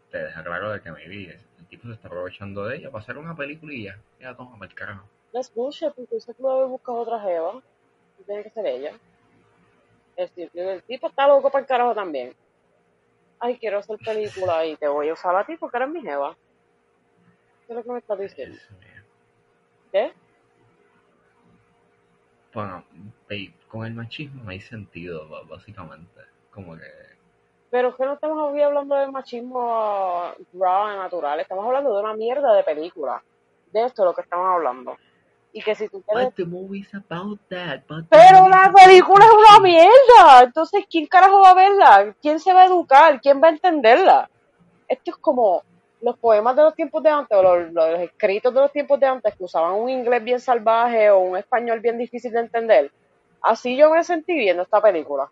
te 0.09 0.17
deja 0.17 0.43
claro 0.43 0.71
de 0.71 0.81
que 0.81 0.91
maybe 0.91 1.37
el 1.59 1.67
tipo 1.67 1.87
se 1.87 1.93
está 1.93 2.07
aprovechando 2.07 2.65
de 2.65 2.77
ella 2.77 2.91
para 2.91 3.03
hacer 3.03 3.17
una 3.17 3.35
película 3.35 3.73
y 3.73 3.83
ya, 3.83 3.99
ya 4.19 4.35
toma 4.35 4.57
para 4.57 4.69
el 4.71 4.75
carajo. 4.75 5.07
That's 5.33 5.53
bullshit, 5.53 5.93
porque 5.95 6.15
usted 6.15 6.33
pudo 6.35 6.51
haber 6.51 6.67
buscado 6.67 6.99
otra 6.99 7.19
jeva. 7.21 7.53
No 7.53 8.25
tiene 8.25 8.43
que 8.43 8.49
ser 8.51 8.65
ella. 8.65 8.93
El, 10.15 10.31
ti- 10.31 10.49
el 10.53 10.83
tipo 10.83 11.07
está 11.07 11.27
loco 11.27 11.51
para 11.51 11.61
el 11.61 11.67
carajo 11.67 11.93
también. 11.93 12.33
Ay, 13.39 13.57
quiero 13.59 13.79
hacer 13.79 13.97
película 14.03 14.65
y 14.65 14.75
te 14.77 14.87
voy 14.87 15.09
a 15.09 15.13
usar 15.13 15.35
a 15.35 15.45
ti 15.45 15.55
porque 15.57 15.77
eres 15.77 15.89
mi 15.89 16.01
jeva. 16.01 16.35
¿Qué 17.67 17.73
es 17.73 17.75
lo 17.77 17.83
que 17.83 17.91
me 17.91 17.99
estás 17.99 18.19
diciendo? 18.19 18.57
¿Qué? 19.91 20.13
Bueno, 22.53 22.83
con 23.67 23.85
el 23.85 23.93
machismo 23.93 24.43
no 24.43 24.49
hay 24.49 24.61
sentido, 24.61 25.27
básicamente. 25.49 26.21
Como 26.51 26.75
que, 26.75 26.83
Pero 27.69 27.89
es 27.89 27.95
que 27.95 28.05
no 28.05 28.13
estamos 28.13 28.37
hoy 28.39 28.61
hablando 28.61 28.95
de 28.95 29.11
machismo 29.11 30.33
raw 30.53 30.97
natural. 30.97 31.39
Estamos 31.39 31.65
hablando 31.65 31.93
de 31.93 32.01
una 32.01 32.13
mierda 32.15 32.53
de 32.53 32.63
película. 32.63 33.21
De 33.71 33.85
esto 33.85 34.03
es 34.03 34.05
lo 34.07 34.13
que 34.13 34.21
estamos 34.21 34.47
hablando. 34.47 34.97
Y 35.53 35.61
que 35.61 35.75
si 35.75 35.87
tú 35.89 36.01
quieres... 36.01 36.33
about 36.93 37.39
that, 37.49 37.81
Pero 38.09 38.47
la 38.47 38.71
película 38.73 39.25
es 39.25 39.31
una 39.31 39.59
mierda. 39.59 40.43
Entonces, 40.43 40.85
¿quién 40.89 41.07
carajo 41.07 41.41
va 41.41 41.51
a 41.51 41.55
verla? 41.55 42.15
¿Quién 42.21 42.39
se 42.39 42.53
va 42.53 42.61
a 42.61 42.65
educar? 42.65 43.21
¿Quién 43.21 43.41
va 43.41 43.47
a 43.47 43.51
entenderla? 43.51 44.29
Esto 44.87 45.11
es 45.11 45.17
como 45.17 45.63
los 46.01 46.17
poemas 46.17 46.55
de 46.55 46.63
los 46.63 46.75
tiempos 46.75 47.01
de 47.03 47.09
antes 47.09 47.37
o 47.37 47.41
los, 47.41 47.73
los 47.73 47.99
escritos 47.99 48.53
de 48.53 48.61
los 48.61 48.71
tiempos 48.71 48.99
de 48.99 49.07
antes 49.07 49.35
que 49.35 49.43
usaban 49.43 49.73
un 49.73 49.89
inglés 49.89 50.23
bien 50.23 50.39
salvaje 50.39 51.09
o 51.09 51.19
un 51.19 51.37
español 51.37 51.79
bien 51.79 51.97
difícil 51.97 52.31
de 52.31 52.39
entender. 52.39 52.91
Así 53.41 53.75
yo 53.75 53.89
me 53.89 54.03
sentí 54.03 54.33
viendo 54.33 54.63
esta 54.63 54.81
película. 54.81 55.29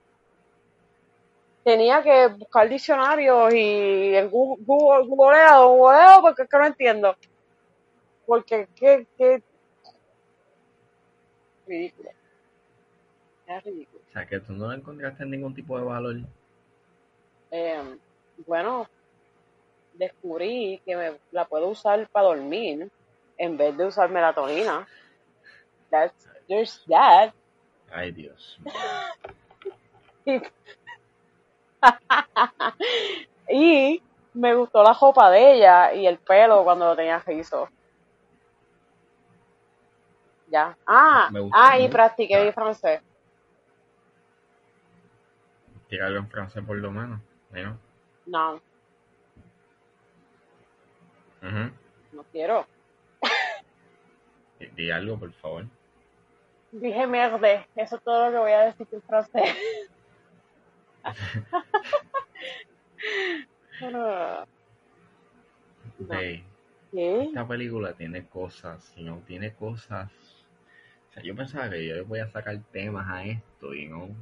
Tenía 1.63 2.01
que 2.03 2.27
buscar 2.27 2.69
diccionarios 2.69 3.53
y 3.53 4.13
el 4.15 4.29
Google, 4.29 4.63
Google, 4.65 5.07
googleo, 5.07 5.69
googleo 5.69 6.21
porque 6.21 6.43
es 6.43 6.49
que 6.49 6.57
no 6.57 6.65
entiendo. 6.65 7.15
Porque 8.25 8.67
qué, 8.75 9.07
qué 9.17 9.41
ridículo. 11.67 12.09
Es 13.47 13.63
ridículo. 13.63 14.03
O 14.09 14.13
sea, 14.13 14.25
que 14.27 14.39
tú 14.39 14.53
no 14.53 14.71
encontraste 14.71 15.25
ningún 15.25 15.53
tipo 15.53 15.77
de 15.77 15.83
valor. 15.83 16.15
Eh, 17.51 17.97
bueno, 18.45 18.87
descubrí 19.97 20.81
que 20.85 20.95
me 20.95 21.19
la 21.31 21.45
puedo 21.45 21.67
usar 21.67 22.07
para 22.09 22.27
dormir 22.27 22.91
en 23.37 23.57
vez 23.57 23.75
de 23.77 23.85
usar 23.85 24.09
melatonina. 24.09 24.87
That's, 25.89 26.29
there's 26.47 26.83
that. 26.87 27.33
Ay, 27.91 28.11
Dios. 28.11 28.59
y 33.49 34.01
me 34.33 34.55
gustó 34.55 34.83
la 34.83 34.93
ropa 34.93 35.29
de 35.31 35.53
ella 35.53 35.93
y 35.93 36.07
el 36.07 36.17
pelo 36.17 36.63
cuando 36.63 36.85
lo 36.85 36.95
tenía 36.95 37.19
rizo. 37.19 37.69
Ya. 40.49 40.77
Ah, 40.85 41.29
ah, 41.53 41.79
y 41.79 41.87
practiqué 41.89 42.43
mi 42.43 42.51
francés. 42.51 43.01
Tíralo 45.87 46.19
en 46.19 46.29
francés 46.29 46.63
por 46.65 46.77
lo 46.77 46.91
menos. 46.91 47.19
¿no? 47.51 47.77
No, 48.25 48.61
No 52.11 52.23
quiero. 52.31 52.65
Di- 54.75 54.91
algo, 54.91 55.19
por 55.19 55.31
favor. 55.33 55.65
Dije 56.71 57.07
merde, 57.07 57.67
eso 57.75 57.95
es 57.97 58.03
todo 58.03 58.25
lo 58.25 58.31
que 58.31 58.37
voy 58.39 58.51
a 58.51 58.61
decir 58.61 58.87
en 58.91 59.01
francés. 59.01 59.55
No. 63.81 64.45
Esta 66.91 67.47
película 67.47 67.93
tiene 67.93 68.25
cosas, 68.27 68.93
no 68.97 69.17
tiene 69.27 69.53
cosas. 69.53 70.09
O 71.09 71.13
sea, 71.13 71.23
yo 71.23 71.35
pensaba 71.35 71.69
que 71.69 71.85
yo 71.85 72.05
voy 72.05 72.19
a 72.19 72.27
sacar 72.31 72.57
temas 72.71 73.07
a 73.09 73.25
esto 73.25 73.73
y 73.73 73.87
no. 73.87 74.07
Yo 74.07 74.13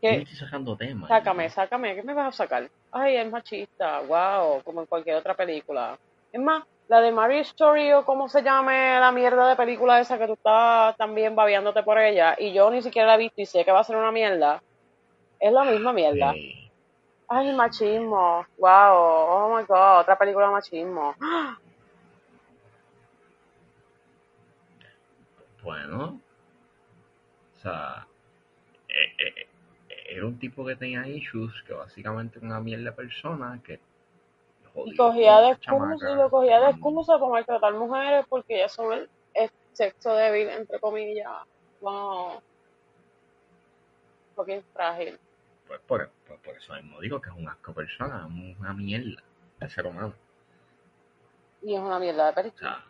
¿Qué? 0.00 0.16
estoy 0.18 0.36
sacando 0.36 0.76
temas. 0.76 1.08
Sácame, 1.08 1.44
¿no? 1.44 1.50
sácame, 1.50 1.94
¿qué 1.94 2.02
me 2.02 2.14
vas 2.14 2.34
a 2.34 2.44
sacar? 2.44 2.70
Ay, 2.90 3.16
es 3.16 3.30
machista, 3.30 4.00
wow, 4.00 4.62
como 4.62 4.80
en 4.80 4.86
cualquier 4.86 5.16
otra 5.16 5.34
película. 5.34 5.98
Es 6.32 6.40
más, 6.40 6.64
la 6.90 7.00
de 7.00 7.12
Mary 7.12 7.38
Story 7.38 7.92
o 7.92 8.04
cómo 8.04 8.28
se 8.28 8.42
llame 8.42 8.98
la 8.98 9.12
mierda 9.12 9.48
de 9.48 9.54
película 9.54 10.00
esa 10.00 10.18
que 10.18 10.26
tú 10.26 10.32
estás 10.32 10.96
también 10.96 11.36
babeándote 11.36 11.84
por 11.84 11.96
ella 11.98 12.34
y 12.36 12.52
yo 12.52 12.68
ni 12.68 12.82
siquiera 12.82 13.06
la 13.06 13.14
he 13.14 13.18
visto 13.18 13.40
y 13.40 13.46
sé 13.46 13.64
que 13.64 13.70
va 13.70 13.78
a 13.78 13.84
ser 13.84 13.94
una 13.94 14.10
mierda. 14.10 14.60
Es 15.38 15.52
la 15.52 15.62
misma 15.62 15.92
mierda. 15.92 16.32
Ve, 16.32 16.68
Ay, 17.28 17.54
machismo, 17.54 18.44
wow, 18.58 18.92
oh 18.92 19.56
my 19.56 19.62
god, 19.68 20.00
otra 20.00 20.18
película 20.18 20.46
de 20.46 20.52
machismo. 20.52 21.14
bueno. 25.62 26.20
O 27.56 27.60
sea, 27.60 28.04
eh, 28.88 29.14
eh, 29.16 29.34
eh, 29.38 29.46
era 30.08 30.26
un 30.26 30.40
tipo 30.40 30.66
que 30.66 30.74
tenía 30.74 31.06
issues, 31.06 31.52
que 31.68 31.72
básicamente 31.72 32.40
una 32.40 32.58
mierda 32.58 32.90
persona 32.90 33.60
que 33.64 33.78
Y 34.86 34.96
cogía 34.96 35.40
de 35.40 35.50
excusa, 35.50 36.10
y 36.10 36.14
lo 36.14 36.30
cogía 36.30 36.60
de 36.60 36.70
excusa 36.70 37.18
para 37.18 37.30
maltratar 37.30 37.74
mujeres 37.74 38.24
porque 38.28 38.56
ellas 38.56 38.72
son 38.72 38.92
el, 38.92 39.10
el 39.34 39.50
sexo 39.72 40.14
débil, 40.14 40.48
entre 40.48 40.78
comillas. 40.78 41.30
Wow. 41.80 42.40
Fucking 44.36 44.62
frágil. 44.72 45.18
Pues 45.66 45.80
por, 45.86 46.10
por, 46.26 46.38
por 46.38 46.56
eso 46.56 46.74
mismo 46.74 47.00
digo 47.00 47.20
que 47.20 47.30
es 47.30 47.36
un 47.36 47.48
asco 47.48 47.72
persona, 47.72 48.26
una 48.26 48.72
mierda 48.74 49.22
de 49.58 49.68
ser 49.68 49.86
humano. 49.86 50.14
Y 51.62 51.74
es 51.74 51.80
una 51.80 51.98
mierda 51.98 52.32
de 52.32 52.48
O 52.48 52.58
sea, 52.58 52.84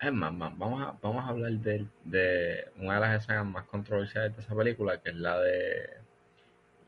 es 0.00 0.12
más, 0.12 0.32
más, 0.32 0.56
vamos 0.56 0.82
a, 0.82 0.96
vamos 1.02 1.24
a 1.24 1.28
hablar 1.28 1.52
de, 1.52 1.86
de 2.04 2.70
una 2.76 2.94
de 2.94 3.00
las 3.00 3.22
escenas 3.22 3.46
más 3.46 3.64
controversiales 3.66 4.36
de 4.36 4.42
esa 4.42 4.54
película, 4.54 5.00
que 5.00 5.10
es 5.10 5.16
la 5.16 5.40
de 5.40 5.98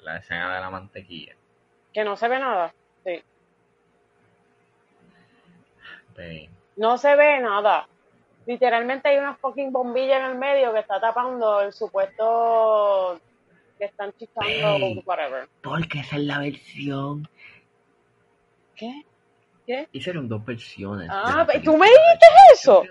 la 0.01 0.19
escena 0.19 0.55
de 0.55 0.61
la 0.61 0.71
mantequilla. 0.71 1.35
Que 1.99 2.05
no 2.05 2.15
se 2.15 2.29
ve 2.29 2.39
nada. 2.39 2.73
Sí. 6.17 6.49
No 6.77 6.97
se 6.97 7.17
ve 7.17 7.41
nada. 7.41 7.89
Literalmente 8.47 9.09
hay 9.09 9.19
una 9.19 9.35
fucking 9.35 9.73
bombilla 9.73 10.21
en 10.21 10.27
el 10.27 10.39
medio 10.39 10.73
que 10.73 10.79
está 10.79 11.01
tapando 11.01 11.61
el 11.61 11.73
supuesto 11.73 13.21
que 13.77 13.87
están 13.87 14.13
chichando, 14.13 15.03
whatever. 15.07 15.49
Porque 15.61 15.99
esa 15.99 16.15
es 16.15 16.23
la 16.23 16.39
versión. 16.39 17.29
¿Qué? 18.77 19.05
¿Qué? 19.67 19.89
Hicieron 19.91 20.29
dos 20.29 20.45
versiones. 20.45 21.09
Ah, 21.11 21.45
¿tú 21.65 21.77
me 21.77 21.89
dijiste 21.89 22.27
eso? 22.53 22.85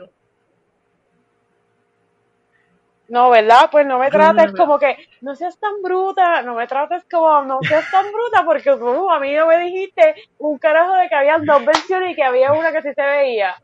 No, 3.10 3.30
¿verdad? 3.30 3.70
Pues 3.72 3.86
no 3.86 4.00
me 4.00 4.10
trates 4.10 4.54
no. 4.54 4.58
como 4.58 4.80
que, 4.80 4.98
no 5.22 5.36
seas 5.36 5.58
tan 5.58 5.82
bruta, 5.82 6.42
no 6.42 6.56
me 6.56 6.68
trates 6.68 7.06
como, 7.10 7.42
no 7.44 7.60
seas 7.62 7.90
tan 7.90 8.06
bruta, 8.12 8.44
porque 8.44 8.76
tú 8.76 9.10
a 9.10 9.20
mí 9.20 9.34
no 9.34 9.48
me 9.48 9.60
dijiste 9.60 10.16
un 10.40 10.58
carajo 10.58 10.94
de 10.96 11.08
que 11.08 11.16
había 11.16 11.38
dos 11.38 11.66
versiones 11.66 12.12
y 12.12 12.16
que 12.16 12.24
había 12.24 12.52
una 12.52 12.72
que 12.72 12.82
sí 12.82 12.90
se 12.94 13.02
veía. 13.02 13.56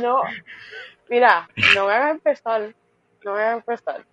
No, 0.00 0.22
mira, 1.08 1.48
no 1.76 1.86
me 1.86 1.92
hagas 1.94 2.10
empezar, 2.12 2.74
no 3.24 3.34
me 3.34 3.42
hagas 3.42 3.56
empezar. 3.58 4.04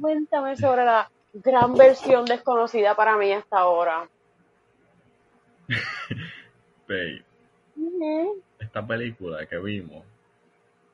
Cuéntame 0.00 0.56
sobre 0.56 0.84
la 0.84 1.10
gran 1.32 1.74
versión 1.74 2.24
desconocida 2.24 2.94
para 2.94 3.16
mí 3.16 3.32
hasta 3.32 3.58
ahora. 3.58 4.08
Esta 8.58 8.86
película 8.86 9.46
que 9.46 9.58
vimos 9.58 10.04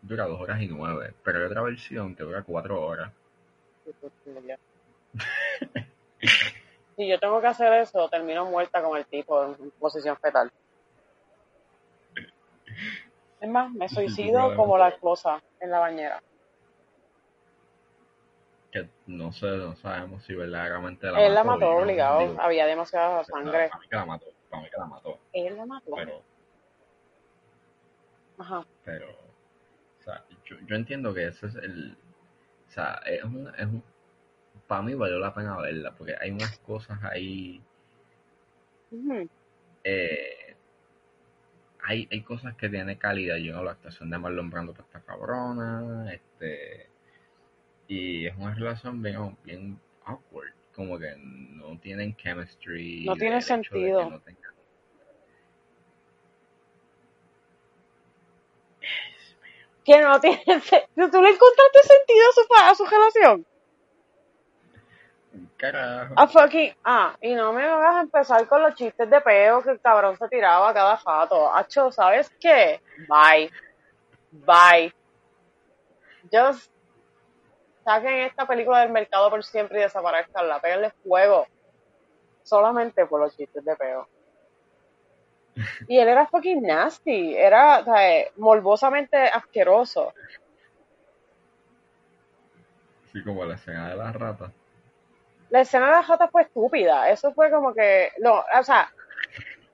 dura 0.08 0.26
dos 0.26 0.40
horas 0.40 0.60
y 0.60 0.68
nueve, 0.68 1.14
pero 1.22 1.38
hay 1.38 1.44
otra 1.44 1.62
versión 1.62 2.14
que 2.14 2.24
dura 2.24 2.42
cuatro 2.42 2.80
horas. 2.82 3.12
Si 6.96 7.06
yo 7.06 7.16
tengo 7.20 7.40
que 7.40 7.46
hacer 7.46 7.72
eso, 7.74 8.08
termino 8.08 8.44
muerta 8.44 8.82
con 8.82 8.98
el 8.98 9.06
tipo 9.06 9.44
en 9.44 9.70
posición 9.78 10.16
fetal. 10.16 10.50
Es 13.40 13.48
más, 13.48 13.70
me 13.70 13.88
suicido 13.88 14.56
como 14.56 14.76
la 14.76 14.88
esposa 14.88 15.40
en 15.60 15.70
la 15.70 15.78
bañera. 15.78 16.20
Que 18.72 18.88
no 19.06 19.32
sé, 19.32 19.46
no 19.46 19.76
sabemos 19.76 20.24
si 20.24 20.34
verdaderamente 20.34 21.06
la 21.06 21.24
Él 21.24 21.34
la 21.34 21.44
mató, 21.44 21.70
obligado, 21.70 22.18
digo, 22.18 22.36
había 22.40 22.66
demasiada 22.66 23.22
sangre. 23.22 23.68
Para 23.68 23.80
mí 23.80 23.88
que 23.88 23.96
la 23.96 24.04
mató, 24.04 24.26
para 24.50 24.62
mí 24.62 24.68
que 24.68 24.76
la 24.76 24.86
mató, 24.86 25.18
Él 25.32 25.56
la 25.56 25.66
mató. 25.66 25.90
pero, 25.94 26.22
Ajá. 28.38 28.66
pero, 28.84 29.06
sea, 30.12 30.24
yo, 30.44 30.56
yo 30.66 30.76
entiendo 30.76 31.14
que 31.14 31.26
ese 31.28 31.46
es 31.46 31.54
el, 31.56 31.96
o 32.68 32.70
sea, 32.70 33.00
es 33.06 33.24
un, 33.24 33.48
es 33.56 33.66
un, 33.66 33.82
para 34.66 34.82
mí 34.82 34.94
valió 34.94 35.18
la 35.18 35.34
pena 35.34 35.56
verla, 35.58 35.94
porque 35.96 36.14
hay 36.20 36.30
unas 36.30 36.58
cosas 36.60 37.02
ahí, 37.04 37.62
eh, 39.84 40.56
hay, 41.80 42.08
hay 42.10 42.22
cosas 42.22 42.54
que 42.56 42.68
tiene 42.68 42.98
calidad, 42.98 43.36
yo 43.36 43.54
no, 43.54 43.62
la 43.64 43.72
actuación 43.72 44.10
de 44.10 44.18
Marlon 44.18 44.50
Brando 44.50 44.74
pues, 44.74 44.86
está 44.86 45.00
cabrona, 45.00 46.12
este, 46.12 46.90
y 47.86 48.26
es 48.26 48.36
una 48.36 48.54
relación 48.54 49.00
bien, 49.02 49.36
bien 49.44 49.80
awkward, 50.04 50.52
como 50.74 50.98
que 50.98 51.14
no 51.16 51.78
tienen 51.80 52.14
chemistry. 52.16 53.04
No 53.06 53.16
tiene 53.16 53.40
sentido. 53.40 54.10
no 54.10 54.20
tengan- 54.20 54.47
Que 59.88 60.02
no 60.02 60.20
tiene 60.20 60.44
sentido. 60.60 61.10
¿Tú 61.10 61.22
le 61.22 61.30
encontraste 61.30 61.82
sentido 61.82 62.26
a 62.28 62.32
su, 62.34 62.72
a 62.72 62.74
su 62.74 62.84
relación? 62.84 63.46
Carajo. 65.56 66.12
A 66.14 66.26
fucking. 66.26 66.74
Ah, 66.84 67.16
y 67.22 67.34
no 67.34 67.54
me 67.54 67.66
vas 67.66 67.96
a 67.96 68.00
empezar 68.02 68.46
con 68.46 68.60
los 68.60 68.74
chistes 68.74 69.08
de 69.08 69.20
peo 69.22 69.62
que 69.62 69.70
el 69.70 69.80
cabrón 69.80 70.18
se 70.18 70.28
tiraba 70.28 70.68
a 70.68 70.74
cada 70.74 70.98
fato. 70.98 71.50
Hacho, 71.54 71.90
¿sabes 71.90 72.28
qué? 72.38 72.82
Bye. 73.08 73.50
Bye. 74.30 74.92
Just 76.30 76.70
saquen 77.82 78.26
esta 78.26 78.46
película 78.46 78.80
del 78.80 78.90
mercado 78.90 79.30
por 79.30 79.42
siempre 79.42 79.78
y 79.78 79.82
desaparezcanla. 79.84 80.60
Péguenle 80.60 80.90
fuego. 81.02 81.46
Solamente 82.42 83.06
por 83.06 83.20
los 83.20 83.34
chistes 83.34 83.64
de 83.64 83.74
peo. 83.74 84.06
Y 85.88 85.98
él 85.98 86.08
era 86.08 86.26
fucking 86.26 86.62
nasty. 86.62 87.36
Era, 87.36 87.80
o 87.80 87.84
sea, 87.84 88.24
morbosamente 88.36 89.16
asqueroso. 89.16 90.12
Así 93.04 93.22
como 93.24 93.44
la 93.44 93.54
escena 93.54 93.88
de 93.88 93.96
las 93.96 94.14
ratas. 94.14 94.52
la 95.50 95.60
escena 95.60 95.86
de 95.86 95.92
la 95.92 96.02
jata 96.02 96.28
fue 96.28 96.42
estúpida. 96.42 97.08
Eso 97.10 97.32
fue 97.32 97.50
como 97.50 97.72
que, 97.74 98.10
no, 98.20 98.44
o 98.58 98.62
sea, 98.62 98.92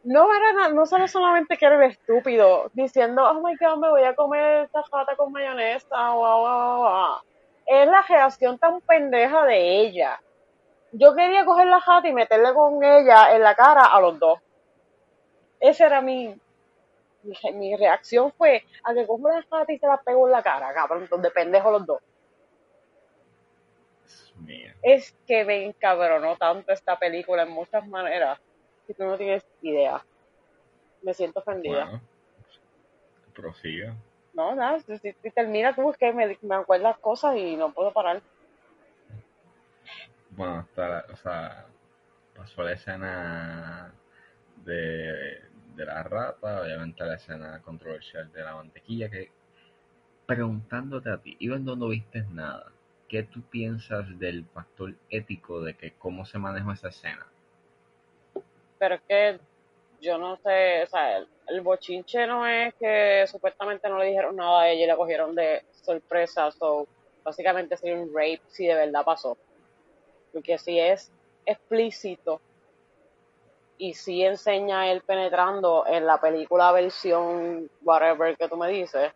no 0.05 0.29
era 0.35 0.68
no 0.68 0.87
solo 0.87 1.09
solamente 1.09 1.57
que 1.57 1.66
era 1.66 1.77
el 1.77 1.90
estúpido 1.90 2.70
diciendo, 2.75 3.25
oh 3.25 3.42
my 3.42 3.57
god, 3.57 3.79
me 3.79 3.90
voy 3.90 4.05
a 4.05 4.14
comer 4.14 4.64
esta 4.64 4.83
jata 4.83 5.16
con 5.16 5.33
mayonesa, 5.33 6.11
guau, 6.11 6.40
guau, 6.40 6.79
guau". 6.79 7.23
Es 7.66 7.88
la 7.88 8.03
reacción 8.03 8.59
tan 8.59 8.81
pendeja 8.83 9.44
de 9.47 9.81
ella. 9.81 10.20
Yo 10.92 11.14
quería 11.14 11.44
coger 11.44 11.66
la 11.66 11.81
jata 11.81 12.07
y 12.07 12.12
meterle 12.12 12.53
con 12.55 12.85
ella 12.85 13.35
en 13.35 13.42
la 13.42 13.55
cara 13.55 13.87
a 13.87 14.01
los 14.01 14.18
dos. 14.18 14.38
Esa 15.61 15.87
era 15.87 16.01
mi, 16.01 16.35
mi, 17.23 17.53
mi 17.55 17.77
reacción 17.77 18.33
fue 18.37 18.62
a 18.85 18.95
que 18.95 19.07
cojo 19.07 19.29
la 19.29 19.43
jata 19.43 19.73
y 19.73 19.79
se 19.79 19.87
la 19.87 20.01
pego 20.03 20.27
en 20.27 20.33
la 20.33 20.43
cara, 20.43 20.73
cabrón, 20.75 21.09
de 21.23 21.31
pendejo 21.31 21.71
los 21.71 21.87
dos. 21.87 22.01
Es 24.83 25.14
que 25.27 25.45
me 25.45 25.64
encabronó 25.64 26.37
tanto 26.37 26.73
esta 26.73 26.99
película 26.99 27.45
en 27.45 27.51
muchas 27.51 27.87
maneras 27.88 28.38
que 28.87 28.95
tú 28.95 29.05
no 29.05 29.17
tienes 29.17 29.43
idea. 29.62 30.05
Me 31.03 31.14
siento 31.14 31.40
ofendida. 31.40 31.85
Bueno, 31.87 32.01
prosiga. 33.35 33.95
No, 34.35 34.55
nada, 34.55 34.81
si 34.81 35.12
termina 35.35 35.75
tú 35.75 35.90
es 35.90 35.97
que 35.97 36.12
me, 36.12 36.37
me 36.43 36.55
acuerdas 36.57 36.99
cosas 36.99 37.37
y 37.37 37.57
no 37.57 37.73
puedo 37.73 37.93
parar. 37.93 38.21
Bueno, 40.31 40.59
hasta 40.59 40.88
la- 40.88 41.07
o 41.12 41.17
sea, 41.17 41.67
pasó 42.37 42.62
la 42.62 42.73
escena 42.73 43.95
de, 44.64 45.40
de 45.77 45.85
la 45.85 46.03
rata, 46.03 46.62
obviamente 46.62 47.05
la 47.05 47.14
escena 47.14 47.61
controversial 47.62 48.31
de 48.33 48.42
la 48.42 48.55
mantequilla, 48.55 49.11
que 49.11 49.31
preguntándote 50.27 51.11
a 51.11 51.18
ti, 51.18 51.37
y 51.38 51.48
cuando 51.48 51.77
no 51.77 51.88
viste 51.88 52.24
nada, 52.31 52.72
¿qué 53.09 53.24
tú 53.24 53.42
piensas 53.42 54.18
del 54.18 54.44
factor 54.46 54.94
ético 55.11 55.61
de 55.61 55.74
que 55.74 55.92
cómo 55.92 56.24
se 56.24 56.38
manejó 56.38 56.72
esa 56.72 56.88
escena? 56.88 57.27
Pero 58.79 58.94
es 58.96 59.03
que 59.03 59.38
yo 60.00 60.18
no 60.18 60.37
sé, 60.37 60.83
o 60.83 60.87
sea, 60.87 61.18
el, 61.18 61.29
el 61.48 61.61
bochinche 61.61 62.27
no 62.27 62.46
es 62.46 62.74
que 62.74 63.24
supuestamente 63.27 63.88
no 63.88 63.98
le 63.98 64.07
dijeron 64.07 64.37
nada 64.37 64.62
a 64.62 64.68
ella 64.68 64.85
y 64.85 64.87
la 64.87 64.96
cogieron 64.96 65.35
de 65.35 65.64
sorpresa, 65.72 66.50
so 66.50 66.87
básicamente 67.22 67.77
sería 67.77 67.96
un 67.96 68.09
rape 68.09 68.42
si 68.48 68.66
de 68.66 68.74
verdad 68.74 69.05
pasó. 69.05 69.37
Porque 70.33 70.59
si 70.59 70.79
es 70.79 71.12
explícito 71.46 72.40
y 73.79 73.95
si 73.95 74.25
enseña 74.25 74.91
él 74.91 75.03
penetrando 75.03 75.85
en 75.87 76.07
la 76.07 76.21
película 76.21 76.73
versión 76.73 77.71
whatever 77.83 78.37
que 78.37 78.49
tú 78.49 78.57
me 78.57 78.69
dices, 78.69 79.13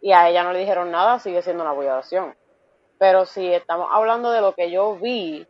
y 0.00 0.12
a 0.12 0.28
ella 0.28 0.42
no 0.42 0.52
le 0.52 0.58
dijeron 0.60 0.90
nada, 0.90 1.18
sigue 1.18 1.40
siendo 1.42 1.62
una 1.62 1.72
violación. 1.72 2.34
Pero 2.98 3.24
si 3.24 3.52
estamos 3.52 3.88
hablando 3.90 4.30
de 4.30 4.40
lo 4.40 4.54
que 4.54 4.70
yo 4.70 4.96
vi, 4.96 5.46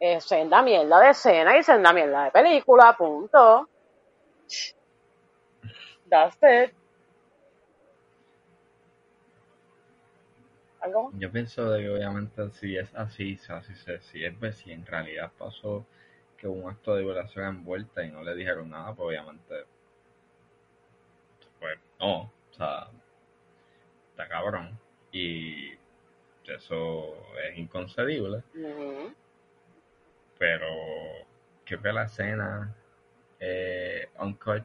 es 0.00 0.24
senda 0.24 0.62
mierda 0.62 0.98
de 0.98 1.10
escena 1.10 1.56
y 1.56 1.62
senda 1.62 1.92
mierda 1.92 2.24
de 2.24 2.30
película, 2.30 2.96
punto. 2.96 3.68
That's 6.08 6.36
it. 6.42 6.74
¿Algo? 10.80 11.10
Yo 11.12 11.30
pienso 11.30 11.70
de 11.70 11.82
que 11.82 11.90
obviamente 11.90 12.50
si 12.50 12.76
es 12.76 12.92
así, 12.94 13.36
si, 13.36 13.74
se, 13.74 14.00
si 14.00 14.24
es 14.24 14.56
si 14.56 14.72
en 14.72 14.84
realidad 14.86 15.30
pasó 15.38 15.86
que 16.40 16.48
hubo 16.48 16.64
un 16.64 16.70
acto 16.70 16.94
de 16.94 17.02
violación 17.02 17.44
envuelta 17.46 18.02
y 18.02 18.10
no 18.10 18.22
le 18.22 18.34
dijeron 18.34 18.70
nada, 18.70 18.94
pues 18.94 19.08
obviamente, 19.08 19.54
pues 21.58 21.78
no, 22.00 22.22
o 22.22 22.54
sea, 22.56 22.88
está 24.10 24.26
cabrón. 24.26 24.78
Y 25.12 25.72
eso 26.46 27.14
es 27.44 27.58
inconcebible, 27.58 28.42
pero 30.38 30.66
creo 31.64 31.82
que 31.82 31.92
la 31.92 32.04
escena 32.04 32.74
eh, 33.38 34.08
uncut 34.18 34.64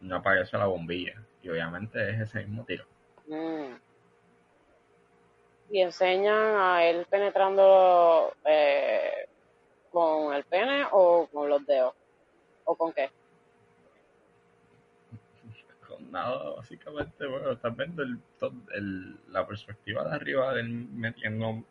no 0.00 0.16
aparece 0.16 0.56
la 0.56 0.66
bombilla 0.66 1.20
y 1.42 1.48
obviamente 1.48 2.10
es 2.10 2.20
ese 2.20 2.44
mismo 2.44 2.64
tiro. 2.64 2.84
Mm. 3.26 3.74
Y 5.70 5.82
enseñan 5.82 6.56
a 6.56 6.84
él 6.84 7.06
penetrando 7.10 8.34
eh, 8.44 9.28
con 9.90 10.34
el 10.34 10.44
pene 10.44 10.86
o 10.90 11.26
con 11.32 11.48
los 11.48 11.64
dedos. 11.66 11.94
¿O 12.64 12.74
con 12.74 12.92
qué? 12.92 13.10
con 15.90 16.10
nada, 16.12 16.50
básicamente, 16.50 17.26
bueno, 17.26 17.52
estás 17.52 17.76
viendo 17.76 18.02
el, 18.02 19.18
la 19.28 19.46
perspectiva 19.46 20.04
de 20.04 20.14
arriba 20.14 20.54
del 20.54 20.68
metiendo 20.68 21.64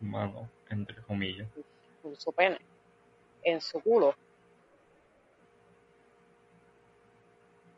mano, 0.00 0.48
entre 0.70 0.96
comillas. 1.02 1.48
Con 2.02 2.14
su 2.16 2.32
pene. 2.32 2.58
En 3.42 3.60
su 3.60 3.80
culo. 3.80 4.14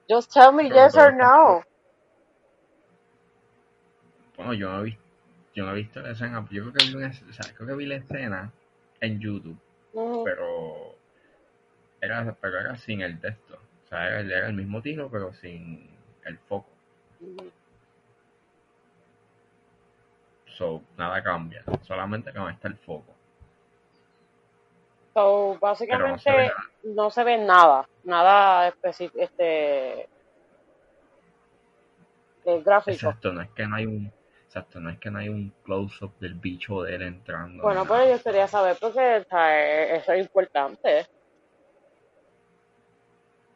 Just 0.09 0.32
tell 0.32 0.52
me 0.52 0.68
Pero 0.68 0.74
yes 0.74 0.96
or 0.96 1.12
no. 1.14 1.62
Bueno, 4.37 4.52
yo 4.52 4.70
no 4.70 4.82
visto, 4.82 5.02
yo 5.54 5.64
no 5.64 5.72
he 5.72 5.76
visto 5.76 6.00
la 6.00 6.11
escena, 6.11 6.46
yo 6.50 6.62
creo 6.62 6.72
que 6.74 6.85
vi 6.85 6.94
una, 6.94 7.09
o 7.09 7.32
sea, 7.32 7.54
creo 7.54 7.68
que 7.68 7.74
vi 7.74 7.87
la 7.87 7.96
escena 7.96 8.52
en 9.00 9.18
YouTube, 9.18 9.59
Pero 10.24 10.94
era, 12.00 12.37
pero 12.40 12.61
era 12.61 12.76
sin 12.76 13.00
el 13.00 13.20
texto. 13.20 13.59
O 13.85 13.88
sea, 13.88 14.09
era, 14.09 14.20
era 14.20 14.46
el 14.48 14.54
mismo 14.54 14.82
tiro, 14.82 15.09
pero 15.11 15.32
sin 15.35 15.88
el 16.24 16.38
foco. 16.38 16.68
So, 20.46 20.82
nada 20.96 21.22
cambia, 21.22 21.62
solamente 21.82 22.32
que 22.32 22.38
no 22.38 22.48
está 22.48 22.68
el 22.68 22.76
foco. 22.76 23.14
So, 25.14 25.59
Pero 25.61 26.09
no 26.09 26.18
se 26.18 26.30
ve 26.30 26.48
básicamente 26.48 26.76
no 26.85 27.11
se 27.11 27.24
ve 27.24 27.38
nada, 27.38 27.88
nada 28.04 28.68
específico, 28.68 29.18
este, 29.18 30.02
eh, 32.44 32.62
gráfico. 32.64 32.94
Exacto, 32.94 33.32
no 33.32 33.42
es 33.42 33.50
que 33.50 33.66
no 33.66 33.76
hay 33.76 33.87
un, 33.87 34.12
exacto, 34.57 34.81
no 34.81 34.88
es 34.90 34.99
que 34.99 35.11
no 35.11 35.19
hay 35.19 35.29
un 35.29 35.53
close-up 35.64 36.19
del 36.19 36.35
bicho 36.35 36.83
de 36.83 36.95
él 36.95 37.03
entrando. 37.03 37.62
Bueno, 37.62 37.83
pero 37.85 37.99
nada. 37.99 38.16
yo 38.16 38.23
quería 38.23 38.49
saber 38.49 38.77
porque 38.81 39.19
o 39.19 39.25
sea, 39.25 39.61
eh, 39.61 39.97
eso 39.97 40.12
es 40.12 40.21
importante. 40.21 41.07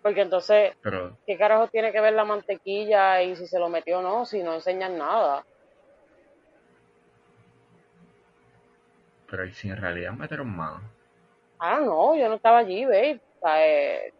Porque 0.03 0.23
entonces, 0.23 0.75
Pero, 0.83 1.17
¿qué 1.27 1.37
carajo 1.37 1.69
tiene 1.69 1.93
que 1.93 2.01
ver 2.01 2.13
la 2.15 2.25
mantequilla 2.25 3.23
y 3.23 3.37
si 3.37 3.47
se 3.47 3.59
lo 3.59 3.69
metió 3.69 3.99
o 3.99 4.03
no? 4.03 4.25
Si 4.25 4.43
no 4.43 4.55
enseñan 4.55 4.99
nada. 4.99 5.45
pero 9.31 9.47
¿y 9.47 9.53
si 9.53 9.69
en 9.69 9.77
realidad 9.77 10.13
metieron 10.13 10.49
mano? 10.49 10.81
Ah, 11.61 11.79
no, 11.79 12.17
yo 12.17 12.29
no 12.29 12.35
estaba 12.35 12.59
allí, 12.59 12.85
babe. 12.85 13.21
O 13.37 13.47
sea, 13.47 13.65
eh, 13.65 14.13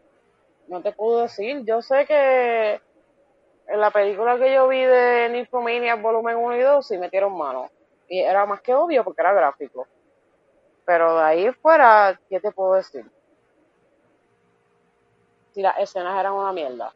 no 0.69 0.81
te 0.81 0.93
puedo 0.93 1.23
decir. 1.23 1.65
Yo 1.65 1.81
sé 1.81 2.05
que 2.05 2.79
en 3.71 3.79
la 3.79 3.91
película 3.91 4.37
que 4.37 4.53
yo 4.53 4.67
vi 4.67 4.83
de 4.83 5.29
Nymphomaniac 5.29 6.01
volumen 6.01 6.35
1 6.37 6.55
y 6.57 6.61
2 6.61 6.87
sí 6.87 6.97
metieron 6.97 7.37
mano. 7.37 7.69
Y 8.07 8.19
era 8.19 8.45
más 8.45 8.61
que 8.61 8.73
obvio 8.75 9.03
porque 9.03 9.21
era 9.21 9.33
gráfico. 9.33 9.87
Pero 10.85 11.17
de 11.17 11.23
ahí 11.23 11.51
fuera, 11.53 12.19
¿qué 12.29 12.39
te 12.39 12.51
puedo 12.51 12.73
decir? 12.75 13.05
Si 15.51 15.61
las 15.61 15.77
escenas 15.77 16.19
eran 16.19 16.33
una 16.33 16.51
mierda. 16.51 16.93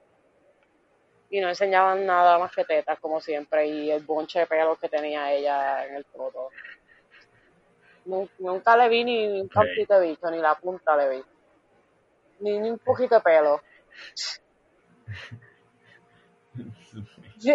Y 1.29 1.39
no 1.41 1.49
enseñaban 1.49 2.05
nada 2.05 2.38
más 2.39 2.51
que 2.53 2.63
tetas, 2.65 2.99
como 2.99 3.19
siempre, 3.19 3.67
y 3.67 3.91
el 3.91 4.03
bonche 4.05 4.39
de 4.39 4.47
pelos 4.47 4.79
que 4.79 4.89
tenía 4.89 5.31
ella 5.33 5.85
en 5.85 5.95
el 5.95 6.05
foto. 6.05 6.49
Nu- 8.05 8.29
Nunca 8.39 8.77
le 8.77 8.88
vi 8.89 9.03
ni 9.03 9.41
un 9.41 9.47
cantito 9.47 9.99
de 9.99 10.07
bicho, 10.07 10.29
ni 10.31 10.38
la 10.39 10.55
punta 10.55 10.95
le 10.95 11.09
vi. 11.09 11.23
Ni, 12.39 12.59
ni 12.59 12.69
un 12.71 12.79
poquito 12.79 13.15
de 13.15 13.21
pelo. 13.21 13.61
Yo- 17.45 17.53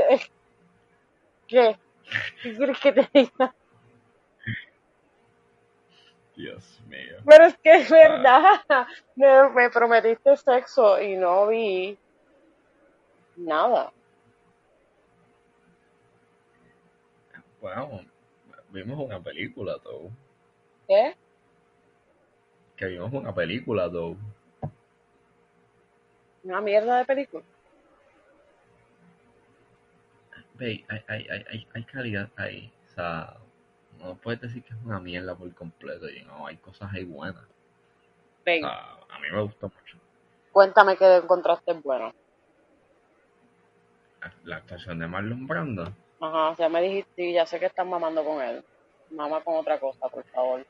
¿Qué? 1.48 1.76
¿Qué 2.42 2.57
quieres 2.57 2.79
que 2.81 2.92
te 2.92 3.09
diga? 3.12 3.55
Dios 6.37 6.81
mío. 6.88 7.16
Pero 7.26 7.44
es 7.44 7.59
que 7.59 7.72
es 7.74 7.90
verdad. 7.90 8.61
Me, 9.16 9.48
me 9.50 9.70
prometiste 9.70 10.37
sexo 10.37 11.00
y 11.03 11.16
no 11.16 11.48
vi 11.48 11.98
nada. 13.37 13.92
Bueno, 17.61 18.00
vimos 18.70 18.98
una 18.98 19.20
película, 19.20 19.79
todo. 19.83 20.11
¿Qué? 20.88 21.14
Que 22.76 22.87
vimos 22.87 23.12
una 23.12 23.35
película, 23.35 23.90
todo. 23.90 24.16
Una 26.44 26.61
mierda 26.62 26.98
de 26.98 27.05
película. 27.05 27.44
Hay, 30.61 30.85
hay, 30.88 31.27
hay, 31.29 31.66
hay, 31.75 31.85
calidad 31.85 32.29
ahí. 32.37 32.73
O 32.87 32.94
sea, 32.94 33.37
no 33.99 34.14
puedes 34.16 34.40
decir 34.40 34.62
que 34.62 34.75
es 34.75 34.81
una 34.85 35.01
mierda 35.01 35.35
por 35.35 35.53
completo. 35.55 36.09
Y 36.09 36.23
no, 36.25 36.46
hay 36.46 36.57
cosas 36.59 36.92
ahí 36.92 37.05
buenas. 37.05 37.42
O 37.42 37.49
Ven, 38.44 38.61
sea, 38.61 38.92
a 39.11 39.18
mí 39.20 39.29
me 39.33 39.42
gustó 39.42 39.66
mucho. 39.68 39.99
cuéntame 40.53 40.96
qué 40.96 41.16
encontraste 41.16 41.73
bueno. 41.75 42.12
La 44.44 44.57
actuación 44.57 44.99
de 44.99 45.07
Marlon 45.07 45.46
Brando. 45.46 45.92
Ajá, 46.20 46.55
ya 46.59 46.68
me 46.68 46.83
dijiste, 46.83 47.23
y 47.25 47.33
ya 47.33 47.46
sé 47.46 47.59
que 47.59 47.66
estás 47.66 47.87
mamando 47.87 48.23
con 48.25 48.42
él. 48.42 48.62
Mama 49.11 49.40
con 49.42 49.57
otra 49.57 49.81
cosa, 49.81 50.09
por 50.09 50.25
favor. 50.25 50.66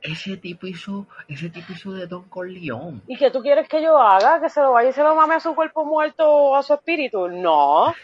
Ese 0.00 0.36
tipo 0.38 0.66
hizo, 0.66 1.06
ese 1.28 1.50
tipo 1.50 1.72
hizo 1.72 1.92
de 1.92 2.06
Don 2.06 2.28
Corleone. 2.28 3.02
¿Y 3.06 3.16
qué 3.16 3.30
tú 3.30 3.40
quieres 3.42 3.68
que 3.68 3.82
yo 3.82 3.98
haga? 3.98 4.40
¿Que 4.40 4.48
se 4.48 4.60
lo 4.60 4.72
vaya 4.72 4.90
y 4.90 4.92
se 4.92 5.02
lo 5.02 5.14
mame 5.14 5.34
a 5.34 5.40
su 5.40 5.54
cuerpo 5.54 5.84
muerto 5.84 6.28
o 6.30 6.56
a 6.56 6.62
su 6.62 6.74
espíritu? 6.74 7.28
No. 7.28 7.94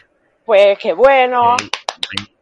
Pues 0.45 0.77
qué 0.79 0.93
bueno. 0.93 1.55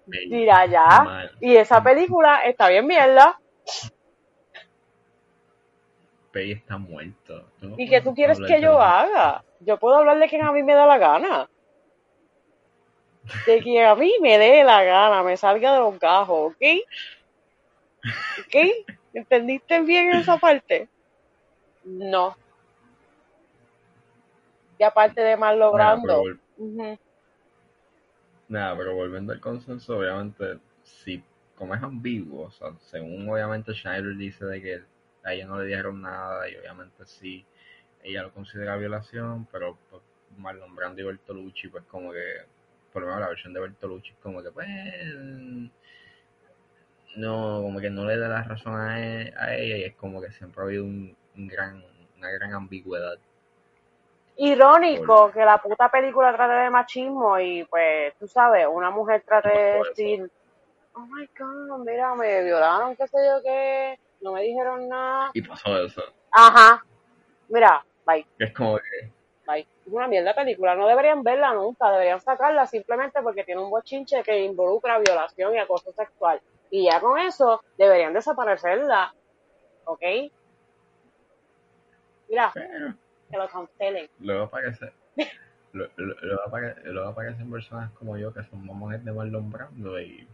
Mira 0.07 0.65
ya. 0.65 1.29
Y 1.39 1.55
esa 1.55 1.83
película 1.83 2.43
está 2.45 2.69
bien 2.69 2.87
mierda. 2.87 3.39
Pei 6.31 6.51
está 6.51 6.77
muerto. 6.77 7.45
no 7.61 7.75
¿Y 7.77 7.89
qué 7.89 8.01
tú 8.01 8.13
quieres 8.13 8.39
que 8.39 8.61
yo 8.61 8.79
haga? 8.81 9.43
Yo 9.61 9.77
puedo 9.77 9.97
hablar 9.97 10.19
de 10.19 10.27
quien 10.27 10.43
a 10.43 10.51
mí 10.51 10.63
me 10.63 10.73
da 10.73 10.85
la 10.85 10.97
gana. 10.97 11.49
De 13.45 13.59
quien 13.63 13.85
a 13.85 13.95
mí 13.95 14.13
me 14.21 14.37
dé 14.37 14.63
la 14.63 14.83
gana, 14.83 15.23
me 15.23 15.37
salga 15.37 15.73
de 15.73 15.79
los 15.79 15.99
gajos, 15.99 16.53
¿ok? 16.53 16.63
¿Ok? 18.45 18.95
¿Entendiste 19.13 19.81
bien 19.81 20.11
esa 20.11 20.37
parte? 20.37 20.87
No. 21.83 22.37
Y 24.77 24.83
aparte 24.83 25.21
de 25.21 25.35
mal 25.35 25.59
logrando. 25.59 26.23
Pero, 26.57 26.97
nada, 28.49 28.77
pero 28.77 28.95
volviendo 28.95 29.33
al 29.33 29.39
consenso, 29.39 29.97
obviamente, 29.97 30.59
si 30.83 31.23
como 31.55 31.75
es 31.75 31.83
ambiguo, 31.83 32.45
o 32.47 32.51
sea, 32.51 32.73
según 32.79 33.29
obviamente 33.29 33.73
Schneider 33.73 34.15
dice 34.15 34.45
de 34.45 34.61
que 34.61 34.83
a 35.23 35.33
ella 35.33 35.45
no 35.45 35.59
le 35.59 35.67
dijeron 35.67 36.01
nada 36.01 36.49
y 36.49 36.55
obviamente 36.55 37.05
sí, 37.05 37.45
ella 38.03 38.23
lo 38.23 38.33
considera 38.33 38.77
violación, 38.77 39.47
pero 39.51 39.77
pues, 39.89 40.01
Marlon 40.37 40.75
Brando 40.75 41.01
y 41.01 41.05
Bertolucci, 41.05 41.67
pues 41.69 41.83
como 41.85 42.11
que, 42.13 42.23
por 42.93 43.01
lo 43.01 43.07
menos 43.07 43.21
la 43.21 43.29
versión 43.29 43.53
de 43.53 43.59
Bertolucci, 43.59 44.13
como 44.21 44.41
que 44.41 44.51
pues 44.51 44.67
no, 47.17 47.61
como 47.61 47.79
que 47.79 47.89
no 47.89 48.05
le 48.05 48.17
da 48.17 48.29
la 48.29 48.43
razón 48.43 48.75
a, 48.75 48.99
e, 49.01 49.33
ella 49.57 49.77
y 49.77 49.83
es 49.83 49.95
como 49.95 50.21
que 50.21 50.31
siempre 50.31 50.61
ha 50.61 50.65
habido 50.65 50.85
un, 50.85 51.15
gran, 51.35 51.83
una 52.17 52.29
gran 52.31 52.53
ambigüedad. 52.53 53.17
Irónico 54.41 55.31
que 55.31 55.43
la 55.43 55.57
puta 55.57 55.91
película 55.91 56.33
trate 56.33 56.53
de 56.53 56.69
machismo 56.69 57.37
y 57.39 57.65
pues 57.65 58.13
tú 58.17 58.25
sabes, 58.25 58.65
una 58.71 58.89
mujer 58.89 59.21
trate 59.25 59.49
de 59.49 59.83
decir, 59.83 60.31
oh 60.93 61.01
my 61.01 61.29
god, 61.37 61.79
mira, 61.79 62.15
me 62.15 62.43
violaron, 62.43 62.95
qué 62.95 63.05
sé 63.05 63.17
yo 63.17 63.41
qué, 63.43 63.99
no 64.21 64.31
me 64.31 64.43
dijeron 64.43 64.87
nada. 64.87 65.31
Y 65.33 65.41
pasó 65.41 65.77
eso. 65.83 66.01
Ajá, 66.31 66.85
mira, 67.49 67.83
bye. 68.05 68.25
Es 68.37 68.53
como 68.53 68.77
que... 68.77 69.11
Bye. 69.45 69.67
Es 69.85 69.91
una 69.91 70.07
mierda 70.07 70.33
película, 70.33 70.73
no 70.73 70.87
deberían 70.87 71.21
verla 71.21 71.53
nunca, 71.53 71.91
deberían 71.91 72.21
sacarla 72.21 72.65
simplemente 72.65 73.21
porque 73.21 73.43
tiene 73.43 73.61
un 73.61 73.69
bochinche 73.69 74.23
que 74.23 74.39
involucra 74.39 74.99
violación 74.99 75.53
y 75.53 75.57
acoso 75.57 75.91
sexual. 75.91 76.39
Y 76.71 76.85
ya 76.85 77.01
con 77.01 77.19
eso 77.19 77.61
deberían 77.77 78.13
desaparecerla. 78.13 79.13
¿Ok? 79.83 80.01
Mira, 82.29 82.53
que 83.29 83.37
lo 83.37 83.47
cancelen. 83.47 84.09
Luego 84.19 84.43
aparece. 84.45 84.91
Luego, 85.71 85.91
luego, 85.97 87.09
aparecen 87.09 87.51
personas 87.51 87.91
como 87.91 88.17
yo 88.17 88.33
que 88.33 88.43
son 88.43 88.65
mamones 88.65 89.05
de 89.05 89.11
Marlon 89.11 89.51
Brando 89.51 89.99
y... 89.99 90.27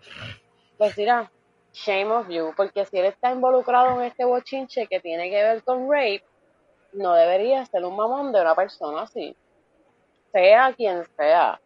Pues 0.77 0.97
mira, 0.97 1.29
shame 1.73 2.12
of 2.12 2.29
you, 2.29 2.53
porque 2.55 2.86
si 2.86 2.97
él 2.97 3.05
está 3.05 3.31
involucrado 3.31 3.99
en 3.99 4.08
este 4.08 4.23
bochinche 4.23 4.88
que 4.88 4.99
tiene 5.01 5.29
que 5.29 5.43
ver 5.43 5.63
con 5.63 5.91
rape, 5.91 6.23
no 6.93 7.13
debería 7.13 7.65
ser 7.65 7.84
un 7.84 7.97
mamón 7.97 8.31
de 8.31 8.41
una 8.41 8.55
persona 8.55 9.01
así. 9.01 9.36
Sea 10.31 10.73
quien 10.73 11.03
sea. 11.17 11.60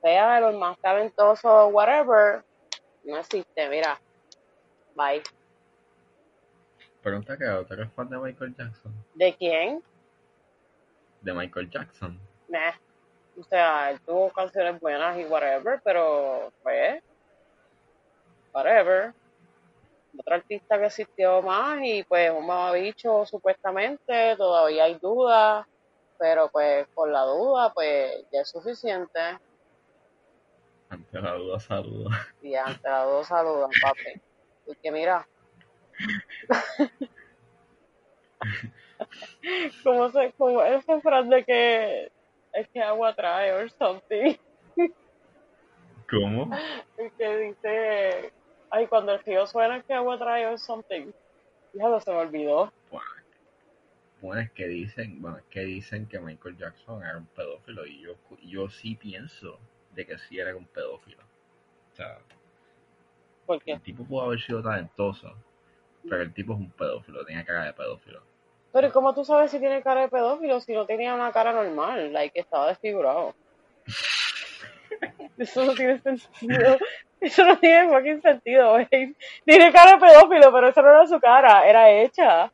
Sea 0.00 0.38
el 0.38 0.56
más 0.56 0.78
talentoso, 0.78 1.68
whatever, 1.68 2.42
no 3.04 3.18
existe, 3.18 3.68
mira. 3.68 4.00
Bye. 4.94 5.22
Pregunta 7.02 7.36
que 7.36 7.44
¿tú 7.66 7.74
eres 7.74 7.92
fan 7.92 8.08
de 8.08 8.18
Michael 8.18 8.54
Jackson? 8.56 8.92
¿De 9.14 9.34
quién? 9.34 9.82
De 11.24 11.32
Michael 11.32 11.70
Jackson. 11.70 12.20
Nah. 12.48 12.74
O 13.38 13.42
sea, 13.42 13.90
él 13.90 14.00
tuvo 14.00 14.30
canciones 14.30 14.80
buenas 14.80 15.18
y 15.18 15.24
whatever, 15.24 15.80
pero 15.82 16.52
pues, 16.62 17.02
whatever. 18.52 19.12
Otro 20.16 20.34
artista 20.36 20.78
que 20.78 20.86
existió 20.86 21.42
más 21.42 21.80
y 21.82 22.04
pues 22.04 22.30
un 22.30 22.46
mamabicho 22.46 23.26
supuestamente, 23.26 24.36
todavía 24.36 24.84
hay 24.84 24.94
dudas, 24.94 25.66
pero 26.18 26.48
pues 26.50 26.86
por 26.94 27.10
la 27.10 27.22
duda 27.22 27.72
pues 27.72 28.24
ya 28.32 28.42
es 28.42 28.48
suficiente. 28.48 29.20
Ante 30.88 31.20
la 31.20 31.32
duda, 31.32 31.58
saluda. 31.58 32.28
Y 32.40 32.54
ante 32.54 32.88
la 32.88 33.04
duda, 33.04 33.24
saluda, 33.24 33.68
papi. 33.82 34.20
Porque 34.64 34.92
mira. 34.92 35.26
como 39.82 40.10
se, 40.10 40.32
como 40.32 40.62
esa 40.62 41.00
frase 41.00 41.28
de 41.28 41.44
que 41.44 42.12
es 42.52 42.68
que 42.68 42.80
agua 42.80 43.14
trae 43.14 43.52
or 43.52 43.70
something. 43.70 44.36
¿Cómo? 46.10 46.50
Que 47.18 47.38
dice, 47.38 48.32
ay, 48.70 48.86
cuando 48.86 49.12
el 49.12 49.20
río 49.24 49.46
suena 49.46 49.78
es 49.78 49.84
que 49.84 49.94
agua 49.94 50.18
trae 50.18 50.46
or 50.46 50.58
something. 50.58 51.12
Ya 51.72 52.00
se 52.00 52.10
me 52.10 52.18
olvidó. 52.18 52.72
Bueno, 54.20 54.40
es 54.40 54.50
que 54.52 54.66
dicen, 54.66 55.20
bueno, 55.20 55.36
es 55.36 55.44
que 55.50 55.60
dicen 55.60 56.06
que 56.06 56.18
Michael 56.18 56.56
Jackson 56.56 57.02
era 57.02 57.18
un 57.18 57.26
pedófilo 57.26 57.84
y 57.84 58.00
yo, 58.00 58.14
yo 58.42 58.70
sí 58.70 58.94
pienso 58.94 59.58
de 59.94 60.06
que 60.06 60.16
sí 60.16 60.38
era 60.38 60.56
un 60.56 60.64
pedófilo. 60.66 61.18
O 61.92 61.96
sea, 61.96 62.18
¿Por 63.44 63.62
qué? 63.62 63.72
el 63.72 63.82
tipo 63.82 64.02
pudo 64.04 64.22
haber 64.22 64.40
sido 64.40 64.62
talentoso, 64.62 65.34
pero 66.08 66.22
el 66.22 66.32
tipo 66.32 66.54
es 66.54 66.58
un 66.60 66.70
pedófilo, 66.70 67.22
tenía 67.26 67.44
cara 67.44 67.64
de 67.64 67.74
pedófilo. 67.74 68.22
Pero 68.74 68.92
¿cómo 68.92 69.14
tú 69.14 69.24
sabes 69.24 69.52
si 69.52 69.60
tiene 69.60 69.84
cara 69.84 70.00
de 70.00 70.08
pedófilo 70.08 70.60
si 70.60 70.72
no 70.72 70.84
tenía 70.84 71.14
una 71.14 71.30
cara 71.30 71.52
normal? 71.52 72.12
Like, 72.12 72.40
estaba 72.40 72.66
desfigurado. 72.66 73.32
Eso 75.38 75.64
no 75.64 75.74
tiene 75.74 76.00
sentido. 76.00 76.78
Eso 77.20 77.44
no 77.44 77.56
tiene 77.60 77.88
fucking 77.88 78.20
sentido, 78.20 78.72
güey. 78.72 79.14
Tiene 79.44 79.72
cara 79.72 79.92
de 79.92 79.98
pedófilo, 79.98 80.52
pero 80.52 80.68
eso 80.68 80.82
no 80.82 80.90
era 80.90 81.06
su 81.06 81.20
cara, 81.20 81.66
era 81.66 81.88
hecha. 81.88 82.52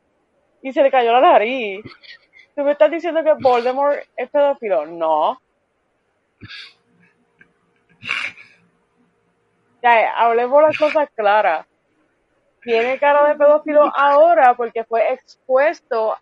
Y 0.61 0.71
se 0.71 0.83
le 0.83 0.91
cayó 0.91 1.11
la 1.11 1.21
nariz. 1.21 1.83
¿Tú 2.55 2.61
me 2.61 2.71
estás 2.71 2.91
diciendo 2.91 3.23
que 3.23 3.33
Voldemort 3.33 3.99
es 4.15 4.29
pedófilo? 4.29 4.85
No. 4.85 5.41
Ya, 9.81 10.13
hablemos 10.15 10.61
las 10.61 10.77
cosas 10.77 11.09
claras. 11.15 11.65
Tiene 12.61 12.99
cara 12.99 13.27
de 13.27 13.35
pedófilo 13.35 13.91
ahora 13.95 14.53
porque 14.55 14.83
fue 14.83 15.13
expuesto 15.13 16.15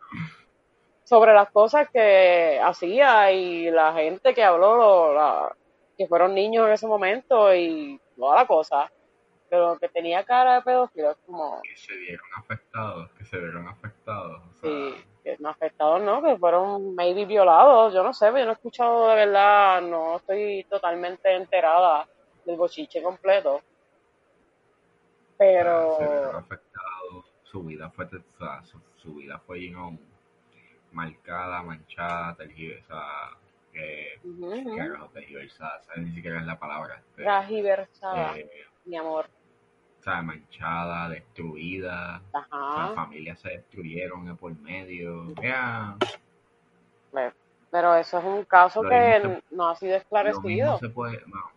sobre 1.03 1.33
las 1.33 1.49
cosas 1.49 1.89
que 1.89 2.59
hacía 2.63 3.31
y 3.31 3.71
la 3.71 3.93
gente 3.93 4.33
que 4.33 4.43
habló, 4.43 5.13
la, 5.13 5.55
que 5.97 6.07
fueron 6.07 6.35
niños 6.35 6.67
en 6.67 6.73
ese 6.73 6.87
momento 6.87 7.53
y 7.53 7.99
toda 8.15 8.37
la 8.37 8.47
cosa. 8.47 8.91
Pero 9.49 9.79
que 9.79 9.89
tenía 9.89 10.23
cara 10.23 10.55
de 10.55 10.61
pedófilo 10.61 11.11
es 11.11 11.17
como... 11.25 11.59
Que 11.63 11.75
se 11.75 11.95
vieron 11.95 12.27
afectados, 12.37 13.11
que 13.17 13.25
se 13.25 13.37
vieron 13.39 13.67
afectados. 13.67 14.41
sí, 14.61 14.93
que 15.23 15.35
no 15.39 15.49
afectados 15.49 16.01
no, 16.01 16.21
que 16.21 16.37
fueron 16.37 16.95
maybe 16.95 17.25
violados, 17.25 17.93
yo 17.93 18.03
no 18.03 18.13
sé, 18.13 18.27
yo 18.27 18.45
no 18.45 18.51
he 18.51 18.53
escuchado 18.53 19.09
de 19.09 19.15
verdad, 19.15 19.81
no 19.81 20.17
estoy 20.17 20.65
totalmente 20.69 21.33
enterada 21.35 22.07
del 22.45 22.55
bochiche 22.55 23.01
completo. 23.01 23.61
Pero... 25.39 25.95
Se 25.97 26.03
vieron 26.03 26.35
afectados, 26.35 27.25
su 27.43 27.63
vida 27.63 27.89
fue, 27.91 28.05
o 28.05 28.09
sea, 28.37 28.61
su, 28.65 28.79
su, 28.97 29.15
vida 29.15 29.39
fue 29.47 29.61
you 29.61 29.71
know, 29.71 29.97
marcada, 30.91 31.63
manchada, 31.63 32.35
tergiversada, 32.35 33.37
que, 33.71 34.19
uh 34.25 34.27
-huh. 34.27 34.75
que 34.75 34.97
no 34.97 35.07
tergiversada, 35.07 35.81
¿sabes? 35.83 36.03
Ni 36.03 36.13
siquiera 36.13 36.41
es 36.41 36.45
la 36.45 36.59
palabra. 36.59 37.01
Tergiversada, 37.15 38.37
eh, 38.37 38.49
mi 38.85 38.97
amor. 38.97 39.27
O 39.99 40.03
sea, 40.03 40.21
manchada, 40.21 41.09
destruida, 41.09 42.21
Ajá. 42.33 42.85
las 42.87 42.95
familias 42.95 43.39
se 43.39 43.49
destruyeron 43.49 44.35
por 44.37 44.53
medio. 44.59 45.33
Yeah. 45.35 45.97
Pero 47.71 47.95
eso 47.95 48.17
es 48.19 48.25
un 48.25 48.43
caso 48.45 48.83
Lo 48.83 48.89
que 48.89 49.21
se- 49.21 49.43
no 49.55 49.69
ha 49.69 49.75
sido 49.75 49.91
Lo 49.91 49.97
esclarecido. 49.97 50.43
mismo 50.43 50.77
se 50.79 50.89
puede, 50.89 51.21
no, 51.27 51.51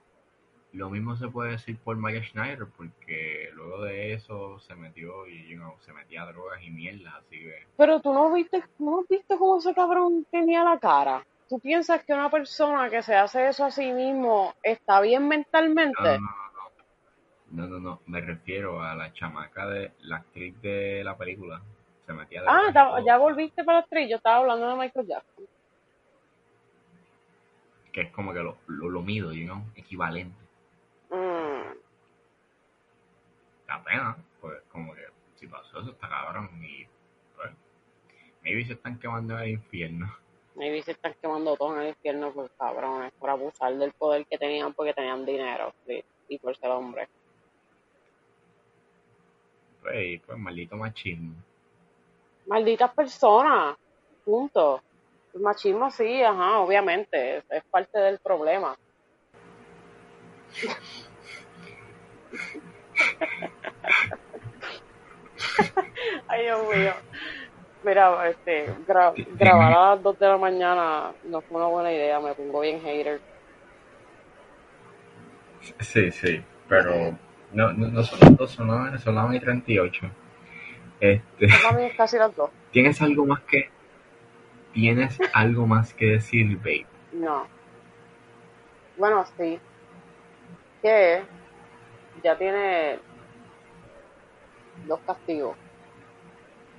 lo 0.72 0.90
mismo 0.90 1.16
se 1.16 1.28
puede 1.28 1.52
decir 1.52 1.78
por 1.78 1.96
Maya 1.96 2.22
Schneider, 2.24 2.66
porque 2.76 3.50
luego 3.54 3.82
de 3.82 4.14
eso 4.14 4.58
se 4.60 4.74
metió 4.74 5.26
y 5.28 5.48
you 5.48 5.56
know, 5.56 5.74
se 5.80 5.92
metía 5.92 6.22
a 6.22 6.32
drogas 6.32 6.62
y 6.62 6.70
mierda, 6.70 7.16
así 7.16 7.38
que 7.40 7.66
Pero 7.76 8.00
tú 8.00 8.14
no 8.14 8.32
viste, 8.32 8.64
no 8.78 9.00
has 9.00 9.08
visto 9.08 9.38
cómo 9.38 9.58
ese 9.58 9.74
cabrón 9.74 10.24
tenía 10.30 10.64
la 10.64 10.78
cara. 10.78 11.22
¿Tú 11.50 11.60
piensas 11.60 12.02
que 12.02 12.14
una 12.14 12.30
persona 12.30 12.88
que 12.88 13.02
se 13.02 13.14
hace 13.14 13.46
eso 13.48 13.66
a 13.66 13.70
sí 13.70 13.92
mismo 13.92 14.54
está 14.62 15.02
bien 15.02 15.28
mentalmente? 15.28 16.20
no, 16.20 16.20
no, 16.20 16.30
no, 17.52 17.66
no, 17.66 17.68
no, 17.68 17.78
no, 17.80 18.00
me 18.06 18.20
refiero 18.20 18.82
a 18.82 18.94
la 18.94 19.12
chamaca 19.12 19.66
de 19.68 19.92
la 20.02 20.16
actriz 20.16 20.60
de 20.62 21.02
la 21.04 21.16
película, 21.16 21.62
se 22.06 22.12
metía 22.12 22.42
Ah, 22.46 22.60
drogas 22.60 22.76
y 22.76 22.76
ta- 22.76 22.84
todo, 22.84 23.06
ya 23.06 23.18
volviste 23.18 23.64
para 23.64 23.78
la 23.78 23.84
actriz. 23.84 24.08
Yo 24.08 24.16
estaba 24.16 24.36
hablando 24.36 24.68
de 24.68 24.76
Michael 24.76 25.06
Jackson. 25.08 25.46
que 27.92 28.00
es 28.02 28.10
como 28.10 28.32
que 28.32 28.40
lo, 28.40 28.56
lo, 28.66 28.88
lo 28.90 29.02
mido, 29.02 29.32
you 29.32 29.44
know, 29.44 29.62
equivalente. 29.76 30.41
Mm, 31.12 31.76
La 33.68 33.84
pena, 33.84 34.16
pues 34.40 34.62
como 34.70 34.94
que 34.94 35.06
si 35.36 35.46
pasó 35.46 35.80
eso 35.80 35.90
está 35.90 36.08
cabrón 36.08 36.48
y 36.62 36.86
pues 37.36 37.50
maybe 38.42 38.64
se 38.64 38.72
están 38.74 38.98
quemando 38.98 39.34
en 39.36 39.42
el 39.42 39.48
infierno. 39.50 40.14
maybe 40.54 40.82
se 40.82 40.92
están 40.92 41.14
quemando 41.20 41.56
todos 41.56 41.76
en 41.76 41.82
el 41.82 41.88
infierno 41.90 42.32
por 42.32 42.50
cabrones, 42.56 43.12
por 43.18 43.30
abusar 43.30 43.74
del 43.76 43.92
poder 43.92 44.26
que 44.26 44.38
tenían 44.38 44.72
porque 44.74 44.94
tenían 44.94 45.24
dinero 45.24 45.72
sí, 45.86 46.02
y 46.28 46.38
por 46.38 46.56
ser 46.56 46.70
hombre. 46.70 47.08
Pues, 49.82 50.20
pues 50.26 50.38
maldito 50.38 50.76
machismo. 50.76 51.34
Malditas 52.46 52.92
personas. 52.94 53.76
Punto. 54.24 54.80
El 55.34 55.40
machismo 55.40 55.90
sí, 55.90 56.22
ajá, 56.22 56.58
obviamente. 56.60 57.38
Es, 57.38 57.44
es 57.50 57.64
parte 57.64 57.98
del 57.98 58.18
problema. 58.18 58.76
Dios 66.42 66.76
mío. 66.76 66.92
Mira, 67.84 68.28
este, 68.28 68.72
gra 68.86 69.12
grabar 69.34 69.72
a 69.72 69.94
las 69.94 70.02
2 70.02 70.18
de 70.18 70.28
la 70.28 70.36
mañana 70.36 71.12
no 71.24 71.40
fue 71.40 71.56
una 71.58 71.66
buena 71.66 71.92
idea, 71.92 72.20
me 72.20 72.32
pongo 72.34 72.60
bien 72.60 72.80
hater. 72.80 73.20
Sí, 75.80 76.10
sí, 76.12 76.42
pero 76.68 77.16
no, 77.52 77.72
no, 77.72 77.88
no 77.88 78.02
son 78.02 78.20
las 78.20 78.36
2, 78.36 78.50
son 78.50 78.68
las, 78.68 79.02
son 79.02 79.14
las 79.14 79.24
1 79.24 79.34
y 79.34 79.40
38. 79.40 80.06
Este, 81.00 81.46
es 81.46 81.96
casi 81.96 82.16
las 82.18 82.34
2. 82.36 82.50
¿Tienes 82.70 83.02
algo 83.02 83.26
más 83.26 83.40
que 83.42 83.68
tienes 84.72 85.18
algo 85.32 85.66
más 85.66 85.92
que 85.92 86.06
decir, 86.06 86.56
babe? 86.58 86.86
No. 87.12 87.46
Bueno, 88.96 89.24
sí. 89.36 89.58
Que 90.82 91.22
ya 92.22 92.36
tiene 92.36 92.98
dos 94.86 95.00
castigos. 95.06 95.56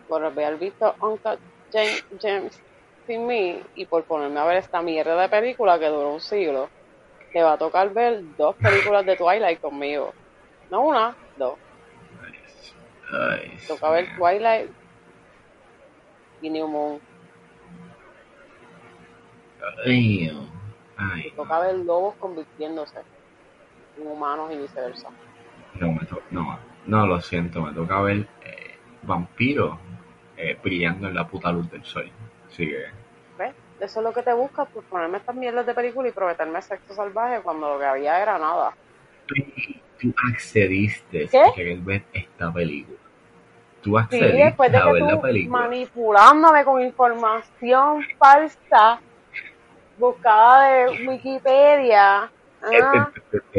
Por 0.07 0.23
haber 0.23 0.57
visto 0.57 0.93
Uncut 1.01 1.39
James, 1.71 2.05
James 2.21 2.61
sin 3.07 3.25
mí 3.25 3.61
y 3.75 3.85
por 3.85 4.03
ponerme 4.03 4.39
a 4.39 4.45
ver 4.45 4.57
esta 4.57 4.81
mierda 4.81 5.19
de 5.19 5.29
película 5.29 5.79
que 5.79 5.87
duró 5.87 6.13
un 6.13 6.21
siglo. 6.21 6.69
Te 7.31 7.41
va 7.41 7.53
a 7.53 7.57
tocar 7.57 7.91
ver 7.93 8.21
dos 8.37 8.55
películas 8.55 9.05
de 9.05 9.15
Twilight 9.15 9.59
conmigo. 9.59 10.13
No 10.69 10.81
una, 10.81 11.15
dos. 11.37 11.57
Toca 13.67 13.89
ver. 13.89 14.07
Twilight 14.17 14.71
y 16.41 16.49
New 16.49 16.67
Moon. 16.67 16.99
Ay, 19.85 20.25
Y 20.25 20.31
ay, 20.97 21.31
toca 21.35 21.59
ver 21.59 21.75
lobos 21.75 22.15
convirtiéndose 22.15 22.99
humanos 23.95 24.51
y 24.51 24.57
viceversa. 24.57 25.09
no, 25.79 25.91
me 25.91 26.05
to- 26.05 26.21
no, 26.31 26.59
no, 26.85 27.07
lo 27.07 27.21
siento, 27.21 27.61
me 27.61 27.73
toca 27.73 28.01
ver 28.01 28.27
eh, 28.41 28.77
vampiros 29.03 29.77
eh, 30.37 30.57
brillando 30.63 31.07
en 31.07 31.15
la 31.15 31.27
puta 31.27 31.51
luz 31.51 31.69
del 31.71 31.83
sol. 31.83 32.09
Así 32.47 32.67
que, 32.67 32.85
¿Ves? 33.37 33.55
Eso 33.79 33.99
es 33.99 34.03
lo 34.03 34.13
que 34.13 34.23
te 34.23 34.33
buscas 34.33 34.69
por 34.69 34.85
ponerme 34.85 35.17
estas 35.17 35.35
mierdas 35.35 35.65
de 35.65 35.73
película 35.75 36.07
y 36.07 36.11
prometerme 36.13 36.61
sexo 36.61 36.93
salvaje 36.95 37.41
cuando 37.41 37.73
lo 37.73 37.79
que 37.79 37.85
había 37.85 38.21
era 38.21 38.37
nada. 38.39 38.77
tú, 39.99 40.13
accediste 40.33 41.29
¿Qué? 41.29 41.43
a 41.43 41.53
querer 41.53 41.79
ver 41.79 42.03
esta 42.13 42.51
película. 42.51 42.97
Tú 43.81 43.97
Sí, 44.09 44.17
accediste 44.19 44.43
después 44.43 44.71
de 44.71 44.77
a 44.77 44.85
ver 44.91 45.03
que 45.07 45.13
la 45.15 45.21
película. 45.21 45.59
manipulándome 45.59 46.63
con 46.65 46.81
información 46.81 48.05
falsa 48.17 49.01
buscada 49.97 50.67
de 50.67 50.89
Wikipedia. 51.07 52.31
Ah, 52.63 53.11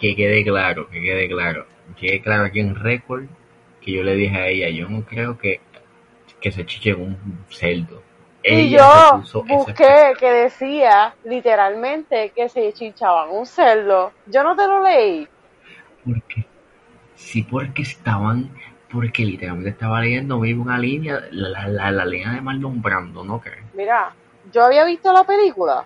Que 0.00 0.16
quede 0.16 0.44
claro, 0.44 0.88
que 0.88 1.00
quede 1.00 1.28
claro. 1.28 1.66
Que 1.96 2.06
quede 2.06 2.22
claro 2.22 2.44
aquí 2.44 2.60
en 2.60 2.74
récord 2.74 3.24
que 3.80 3.92
yo 3.92 4.02
le 4.02 4.14
dije 4.14 4.36
a 4.36 4.48
ella, 4.48 4.68
yo 4.70 4.88
no 4.88 5.04
creo 5.04 5.36
que, 5.36 5.60
que 6.40 6.50
se 6.50 6.64
chiche 6.64 6.94
un 6.94 7.16
cerdo. 7.50 8.02
Y 8.42 8.50
Ella 8.50 8.78
yo 8.78 9.18
puso 9.18 9.44
ese 9.44 9.54
busqué 9.54 10.12
que 10.18 10.30
decía 10.30 11.14
literalmente 11.24 12.32
que 12.34 12.48
se 12.48 12.72
chichaban 12.72 13.30
un 13.30 13.46
cerdo. 13.46 14.12
Yo 14.26 14.42
no 14.42 14.56
te 14.56 14.66
lo 14.66 14.82
leí. 14.82 15.28
Porque, 16.04 16.46
sí, 17.14 17.42
porque 17.42 17.82
estaban, 17.82 18.50
porque 18.92 19.24
literalmente 19.24 19.70
estaba 19.70 20.00
leyendo 20.00 20.38
mismo 20.38 20.62
una 20.62 20.78
línea, 20.78 21.22
la, 21.30 21.68
la, 21.68 21.90
la 21.90 22.04
línea 22.04 22.32
de 22.32 22.40
Marlon 22.42 22.82
Brando, 22.82 23.24
¿no 23.24 23.40
crees? 23.40 23.64
Mira, 23.74 24.12
¿yo 24.52 24.64
había 24.64 24.84
visto 24.84 25.12
la 25.12 25.24
película? 25.24 25.84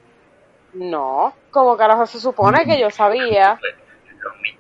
No. 0.75 1.33
Como 1.51 1.77
carajo 1.77 2.07
se 2.07 2.21
supone 2.21 2.65
que 2.65 2.79
yo 2.81 2.91
sabía. 2.91 3.59
Lo, 4.21 4.31
mi- 4.43 4.59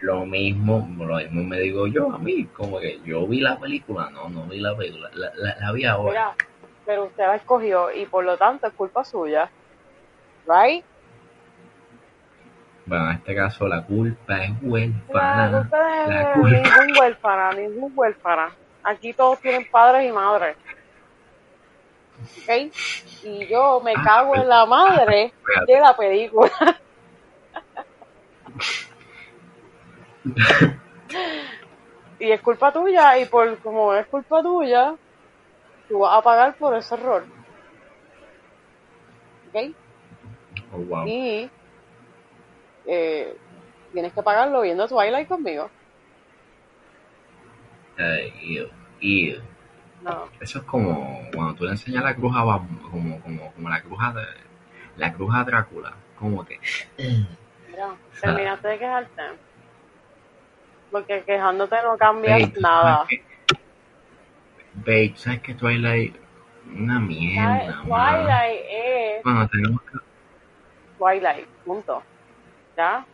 lo 0.00 0.26
mismo, 0.26 0.88
lo 1.06 1.16
mismo 1.16 1.44
me 1.44 1.60
digo 1.60 1.86
yo 1.86 2.12
a 2.12 2.18
mí, 2.18 2.44
como 2.46 2.78
que 2.80 3.00
yo 3.04 3.26
vi 3.26 3.40
la 3.40 3.58
película, 3.58 4.10
no, 4.10 4.28
no 4.28 4.44
vi 4.44 4.58
la 4.60 4.76
película, 4.76 5.10
la, 5.14 5.30
la, 5.34 5.56
la 5.60 5.72
vi 5.72 5.84
ahora. 5.84 6.10
Mira, 6.10 6.46
pero 6.86 7.04
usted 7.04 7.24
la 7.26 7.36
escogió 7.36 7.90
y 7.92 8.04
por 8.06 8.24
lo 8.24 8.36
tanto 8.36 8.66
es 8.66 8.72
culpa 8.74 9.04
suya. 9.04 9.50
¿Right? 10.46 10.84
Bueno, 12.86 13.10
en 13.10 13.16
este 13.16 13.34
caso 13.34 13.66
la 13.66 13.82
culpa 13.84 14.44
es 14.44 14.50
La 14.50 14.68
huérfana. 14.68 15.58
culpa 15.60 15.84
de 16.06 16.14
La 16.14 16.32
culpa. 16.34 16.48
ningún 16.50 16.98
huérfana, 17.00 17.52
ningún 17.52 17.92
huérfana. 17.94 18.50
Aquí 18.82 19.12
todos 19.14 19.40
tienen 19.40 19.66
padres 19.70 20.08
y 20.08 20.12
madres. 20.12 20.56
¿Ok? 22.38 22.50
Y 23.22 23.46
yo 23.50 23.80
me 23.82 23.92
Ah, 23.94 24.02
cago 24.04 24.34
en 24.36 24.48
la 24.48 24.66
madre 24.66 25.32
de 25.66 25.80
la 25.80 25.96
película. 25.96 26.50
y 32.18 32.30
es 32.30 32.40
culpa 32.42 32.72
tuya, 32.72 33.18
y 33.18 33.26
por 33.26 33.58
como 33.60 33.94
es 33.94 34.06
culpa 34.06 34.42
tuya, 34.42 34.94
tú 35.88 36.00
vas 36.00 36.18
a 36.18 36.22
pagar 36.22 36.56
por 36.56 36.74
ese 36.76 36.94
error. 36.94 37.24
¿Ok? 39.48 39.56
Oh, 40.72 40.78
wow. 40.78 41.06
Y 41.06 41.50
eh, 42.86 43.36
tienes 43.92 44.12
que 44.12 44.22
pagarlo 44.22 44.60
viendo 44.62 44.88
Twilight 44.88 45.28
conmigo. 45.28 45.70
Ay, 47.96 48.32
ew, 48.42 48.68
ew. 49.00 49.53
No. 50.04 50.28
Eso 50.38 50.58
es 50.58 50.64
como 50.64 51.20
cuando 51.34 51.54
tú 51.54 51.64
le 51.64 51.70
enseñas 51.70 52.04
la 52.04 52.14
cruz 52.14 52.34
a 52.36 52.40
como, 52.90 53.20
como, 53.22 53.52
como 53.52 53.68
la 53.70 53.80
cruz 53.80 53.98
a 54.02 54.14
la 54.98 55.12
cruz 55.12 55.34
a 55.34 55.44
Drácula, 55.44 55.94
como 56.18 56.44
que 56.44 56.60
terminaste 58.20 58.68
de 58.68 58.78
quejarte. 58.78 59.22
Porque 60.90 61.22
quejándote 61.24 61.76
no 61.82 61.96
cambias 61.96 62.40
Babe, 62.40 62.52
¿tú 62.54 62.60
nada. 62.60 62.96
sabes 62.96 63.08
que- 63.08 63.24
Babe, 64.74 65.12
¿sabes 65.16 65.40
que 65.40 65.54
Twilight? 65.54 66.16
Una 66.76 67.00
mierda. 67.00 67.82
Twilight 67.82 68.60
es 68.70 69.22
Bueno, 69.24 69.48
tenemos 69.48 69.80
que... 69.82 69.98
Twilight, 70.98 71.46
punto. 71.64 72.02
¿Ya? 72.76 73.04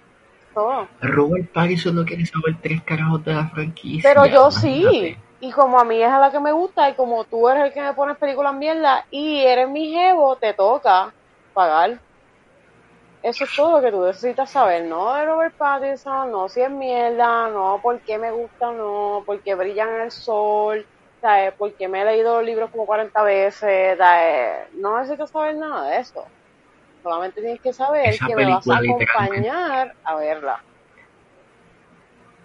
Todo. 0.54 0.88
Robert 1.00 1.48
Pattinson 1.52 1.94
no 1.94 2.04
quiere 2.04 2.26
saber 2.26 2.56
tres 2.60 2.82
carajos 2.82 3.24
de 3.24 3.34
la 3.34 3.48
franquicia. 3.48 4.10
Pero 4.12 4.26
yo 4.26 4.50
sí. 4.50 5.16
Y 5.40 5.52
como 5.52 5.80
a 5.80 5.84
mí 5.84 6.02
es 6.02 6.10
a 6.10 6.18
la 6.18 6.30
que 6.30 6.38
me 6.38 6.52
gusta 6.52 6.90
y 6.90 6.94
como 6.94 7.24
tú 7.24 7.48
eres 7.48 7.64
el 7.64 7.72
que 7.72 7.80
me 7.80 7.94
pones 7.94 8.18
películas 8.18 8.54
mierda 8.54 9.06
y 9.10 9.40
eres 9.40 9.68
mi 9.68 9.90
jevo, 9.90 10.36
te 10.36 10.52
toca 10.52 11.12
pagar. 11.54 11.98
Eso 13.22 13.44
es 13.44 13.54
todo 13.54 13.76
lo 13.76 13.82
que 13.82 13.90
tú 13.90 14.04
necesitas 14.04 14.50
saber, 14.50 14.84
no 14.84 15.12
de 15.14 15.26
Robert 15.26 15.54
Pattinson, 15.54 16.30
no 16.30 16.48
si 16.48 16.62
es 16.62 16.70
mierda, 16.70 17.48
no 17.48 17.78
por 17.82 18.00
qué 18.00 18.16
me 18.16 18.30
gusta, 18.30 18.72
no, 18.72 19.22
porque 19.26 19.54
brillan 19.54 19.90
en 19.90 20.00
el 20.02 20.10
sol, 20.10 20.86
¿sabes? 21.20 21.52
Porque 21.58 21.86
me 21.86 22.00
he 22.00 22.04
leído 22.04 22.36
los 22.36 22.46
libros 22.46 22.70
como 22.70 22.86
40 22.86 23.22
veces, 23.22 23.98
¿sabes? 23.98 24.74
No 24.74 24.98
necesitas 24.98 25.30
saber 25.30 25.56
nada 25.56 25.88
de 25.88 25.98
eso. 25.98 26.24
Solamente 27.02 27.40
tienes 27.40 27.60
que 27.60 27.72
saber 27.72 28.08
Esa 28.10 28.26
que 28.26 28.36
me 28.36 28.46
vas 28.46 28.68
a 28.68 28.76
acompañar 28.78 29.94
a 30.04 30.14
verla. 30.16 30.62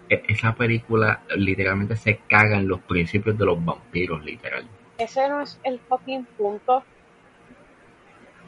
E- 0.08 0.22
Esa 0.28 0.54
película 0.54 1.22
literalmente 1.36 1.96
se 1.96 2.18
caga 2.28 2.56
en 2.56 2.68
los 2.68 2.80
principios 2.80 3.36
de 3.38 3.44
los 3.44 3.64
vampiros, 3.64 4.24
literal. 4.24 4.66
Ese 4.98 5.28
no 5.28 5.42
es 5.42 5.60
el 5.64 5.78
fucking 5.80 6.24
punto. 6.24 6.84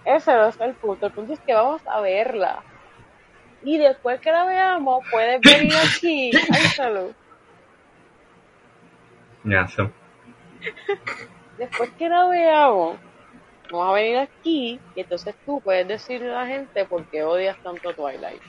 Ese 0.05 0.33
no 0.33 0.47
es 0.49 0.61
el 0.61 0.75
punto. 0.75 1.07
El 1.07 1.13
punto 1.13 1.33
es 1.33 1.41
que 1.41 1.55
vamos 1.55 1.83
a 1.87 2.01
verla. 2.01 2.63
Y 3.63 3.77
después 3.77 4.21
que 4.21 4.31
la 4.31 4.45
veamos, 4.45 5.05
puedes 5.11 5.41
venir 5.41 5.75
aquí. 5.77 6.31
Ay, 6.51 6.63
salud. 6.75 7.13
So. 9.75 9.91
Después 11.59 11.91
que 11.99 12.09
la 12.09 12.27
veamos, 12.29 12.99
vamos 13.71 13.89
a 13.91 13.93
venir 13.93 14.19
aquí. 14.19 14.81
Y 14.95 15.01
entonces 15.01 15.35
tú 15.45 15.61
puedes 15.61 15.87
decirle 15.89 16.31
a 16.31 16.45
la 16.45 16.47
gente 16.47 16.85
por 16.85 17.05
qué 17.07 17.23
odias 17.25 17.57
tanto 17.63 17.93
Twilight. 17.95 18.43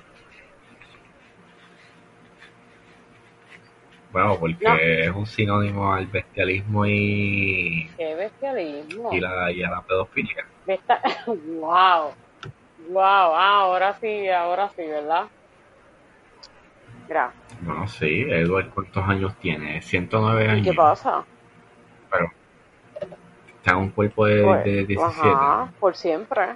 Bueno, 4.12 4.38
porque 4.40 4.66
No. 4.66 4.76
es 4.76 5.12
un 5.16 5.26
sinónimo 5.28 5.94
al 5.94 6.08
bestialismo 6.08 6.86
y, 6.86 7.88
Qué 7.96 8.16
bestialismo. 8.16 9.14
y, 9.14 9.20
la, 9.20 9.52
y 9.52 9.64
a 9.64 9.70
la 9.70 9.82
pedofilia. 9.82 10.46
Esta- 10.66 11.02
wow. 11.28 12.12
Wow. 12.90 13.02
Ah, 13.36 13.60
ahora 13.62 13.94
sí, 14.00 14.28
ahora 14.30 14.70
sí, 14.76 14.82
¿verdad? 14.88 15.26
Mira, 17.08 17.32
Bueno, 17.62 17.88
sí, 17.88 18.26
Edward, 18.28 18.70
¿cuántos 18.74 19.04
años 19.08 19.36
tiene? 19.40 19.82
109 19.82 20.46
¿y 20.46 20.48
años. 20.48 20.68
qué 20.68 20.74
pasa? 20.74 21.24
Pero 22.12 22.32
está 23.58 23.72
en 23.72 23.78
un 23.78 23.90
cuerpo 23.92 24.26
de, 24.26 24.44
Pues, 24.44 24.64
de 24.64 24.86
17. 24.86 25.30
Ajá, 25.30 25.72
por 25.80 25.96
siempre. 25.96 26.56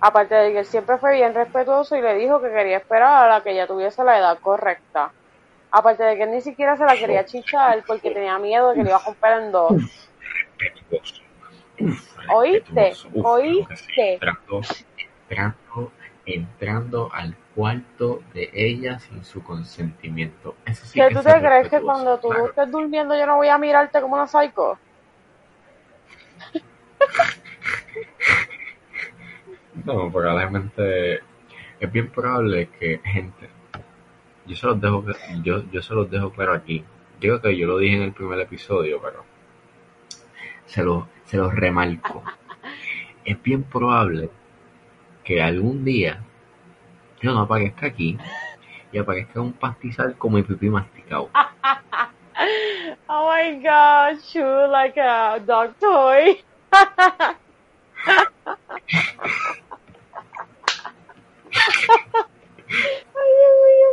Aparte 0.00 0.34
de 0.34 0.52
que 0.52 0.58
él 0.60 0.64
siempre 0.66 0.98
fue 0.98 1.14
bien 1.14 1.34
respetuoso 1.34 1.96
y 1.96 2.00
le 2.00 2.14
dijo 2.14 2.40
que 2.40 2.50
quería 2.50 2.78
esperar 2.78 3.24
a 3.24 3.28
la 3.28 3.42
que 3.42 3.50
ella 3.50 3.66
tuviese 3.66 4.02
la 4.04 4.18
edad 4.18 4.38
correcta. 4.40 5.12
Aparte 5.70 6.02
de 6.02 6.16
que 6.16 6.22
él 6.24 6.30
ni 6.32 6.40
siquiera 6.40 6.76
se 6.76 6.84
la 6.84 6.96
quería 6.96 7.24
chichar 7.24 7.84
porque 7.86 8.10
tenía 8.10 8.38
miedo 8.38 8.70
de 8.70 8.76
que 8.76 8.82
le 8.82 8.90
iba 8.90 8.98
a 8.98 9.04
romper 9.04 9.42
en 9.42 9.52
dos. 9.52 9.72
¿Oíste? 12.32 12.92
¿Oíste? 13.22 14.14
Entrando, 14.14 14.60
entrando, 15.28 15.92
entrando 16.26 17.10
al 17.12 17.36
cuarto 17.54 18.22
de 18.34 18.50
ella 18.52 18.98
sin 18.98 19.24
su 19.24 19.42
consentimiento. 19.42 20.54
Eso 20.66 20.86
sí 20.86 21.00
¿Qué 21.00 21.08
que 21.08 21.14
tú 21.14 21.22
te 21.22 21.38
crees 21.38 21.68
que 21.68 21.80
cuando 21.80 22.18
tú 22.18 22.28
claro. 22.28 22.46
estés 22.46 22.70
durmiendo 22.70 23.16
yo 23.16 23.26
no 23.26 23.36
voy 23.36 23.48
a 23.48 23.58
mirarte 23.58 24.00
como 24.00 24.14
una 24.14 24.26
psycho? 24.26 24.78
No, 29.84 30.10
probablemente 30.12 31.20
es 31.80 31.92
bien 31.92 32.10
probable 32.10 32.68
que 32.78 33.00
gente, 33.04 33.48
yo 34.50 34.56
se 34.56 34.66
los 34.66 34.80
dejo, 34.80 35.04
yo, 35.44 35.62
yo 35.70 35.80
se 35.80 35.94
los 35.94 36.10
dejo 36.10 36.30
claro 36.32 36.54
aquí. 36.54 36.84
Digo 37.20 37.40
que 37.40 37.56
yo 37.56 37.68
lo 37.68 37.78
dije 37.78 37.96
en 37.96 38.02
el 38.02 38.12
primer 38.12 38.40
episodio, 38.40 39.00
pero 39.00 39.24
se 40.66 40.82
los, 40.82 41.04
se 41.24 41.36
los 41.36 41.54
remarco. 41.54 42.24
Es 43.24 43.40
bien 43.42 43.62
probable 43.62 44.30
que 45.22 45.42
algún 45.42 45.84
día 45.84 46.24
yo 47.20 47.32
no 47.32 47.40
aparezca 47.40 47.86
aquí 47.86 48.16
y 48.90 48.98
aparezca 48.98 49.40
un 49.40 49.52
pastizal 49.52 50.16
como 50.16 50.38
mi 50.38 50.42
pipí 50.42 50.68
masticado. 50.68 51.30
Oh 53.06 53.28
my 53.28 53.60
god, 53.62 54.18
you 54.32 54.42
like 54.70 54.96
a 54.96 55.38
dog 55.44 55.74
toy. 55.78 56.42
Ay, 62.72 63.30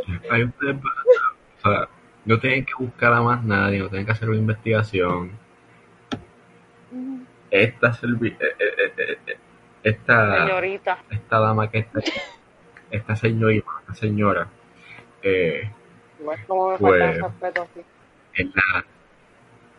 Dios 0.06 0.08
mío. 0.08 0.17
Ahí 0.30 0.44
ustedes 0.44 0.74
van 0.76 0.92
a- 0.92 1.32
o 1.56 1.60
sea, 1.72 1.88
no 2.24 2.38
tienen 2.38 2.64
que 2.64 2.72
buscar 2.78 3.12
a 3.12 3.20
más 3.22 3.42
nadie, 3.44 3.78
no 3.78 3.88
tienen 3.88 4.06
que 4.06 4.12
hacer 4.12 4.28
una 4.28 4.38
investigación. 4.38 5.30
Esta 7.50 7.92
servi- 7.92 8.36
eh, 8.38 8.54
eh, 8.58 8.92
eh, 9.26 9.36
esta, 9.82 10.46
Señorita. 10.46 10.98
esta 11.10 11.38
dama 11.38 11.70
que 11.70 11.78
está 11.78 12.00
esta 12.90 13.16
señorita, 13.16 13.66
esta 13.80 13.94
señora, 13.94 14.48
eh, 15.22 15.70
No 16.20 16.70
me 16.70 16.78
Pues- 16.78 17.02
el 17.16 17.22
respeto 17.22 17.68
es 18.34 18.46
la, 18.54 18.84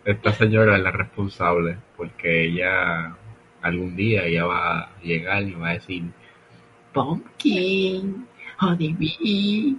esta 0.06 0.32
señora 0.34 0.78
es 0.78 0.84
la 0.84 0.92
responsable, 0.92 1.78
porque 1.98 2.46
ella 2.46 3.16
algún 3.62 3.96
día 3.96 4.24
ella 4.26 4.46
va 4.46 4.80
a 4.80 4.90
llegar 5.02 5.44
y 5.44 5.54
va 5.54 5.70
a 5.70 5.74
decir, 5.74 6.04
Pumpkin, 6.94 8.26
Honey 8.62 8.94
Bee, 8.94 9.76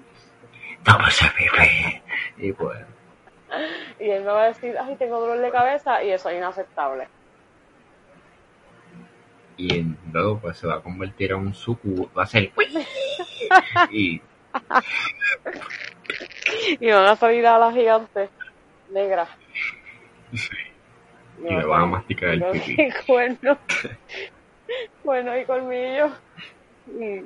vamos 0.84 1.22
a 1.22 1.32
beber. 1.38 2.02
Y 2.38 2.52
pues, 2.52 2.78
Y 3.98 4.10
él 4.10 4.22
me 4.24 4.30
va 4.32 4.44
a 4.44 4.46
decir, 4.48 4.76
ay, 4.78 4.96
tengo 4.96 5.20
dolor 5.20 5.38
de 5.38 5.50
cabeza 5.50 6.02
y 6.04 6.10
eso 6.10 6.28
es 6.30 6.36
inaceptable. 6.36 7.08
y 9.56 9.82
luego 10.10 10.40
pues 10.40 10.56
se 10.56 10.66
va 10.66 10.76
a 10.76 10.80
convertir 10.82 11.32
en 11.32 11.38
un 11.38 11.54
sucubo, 11.54 12.10
va 12.16 12.22
a 12.22 12.26
ser 12.26 12.50
y 13.90 14.20
Y 16.80 16.90
van 16.90 17.06
a 17.06 17.16
salir 17.16 17.46
a 17.46 17.58
la 17.58 17.72
gigante 17.72 18.30
negra. 18.88 19.28
sí, 20.34 20.56
Y 21.44 21.48
y 21.48 21.56
le 21.56 21.64
van 21.64 21.82
a 21.82 21.86
masticar 21.86 22.30
el 22.30 22.46
pipí. 22.46 22.82
cuernos. 23.06 23.58
Cuernos 25.02 25.36
y 25.42 25.44
colmillos. 25.44 26.12
Y 26.86 27.22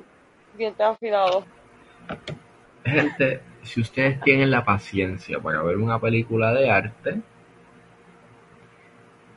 dientes 0.53 0.85
afilados. 0.85 1.45
Gente, 2.85 3.41
si 3.63 3.81
ustedes 3.81 4.21
tienen 4.21 4.51
la 4.51 4.63
paciencia 4.63 5.39
para 5.39 5.61
ver 5.63 5.77
una 5.77 5.99
película 5.99 6.53
de 6.53 6.69
arte, 6.69 7.19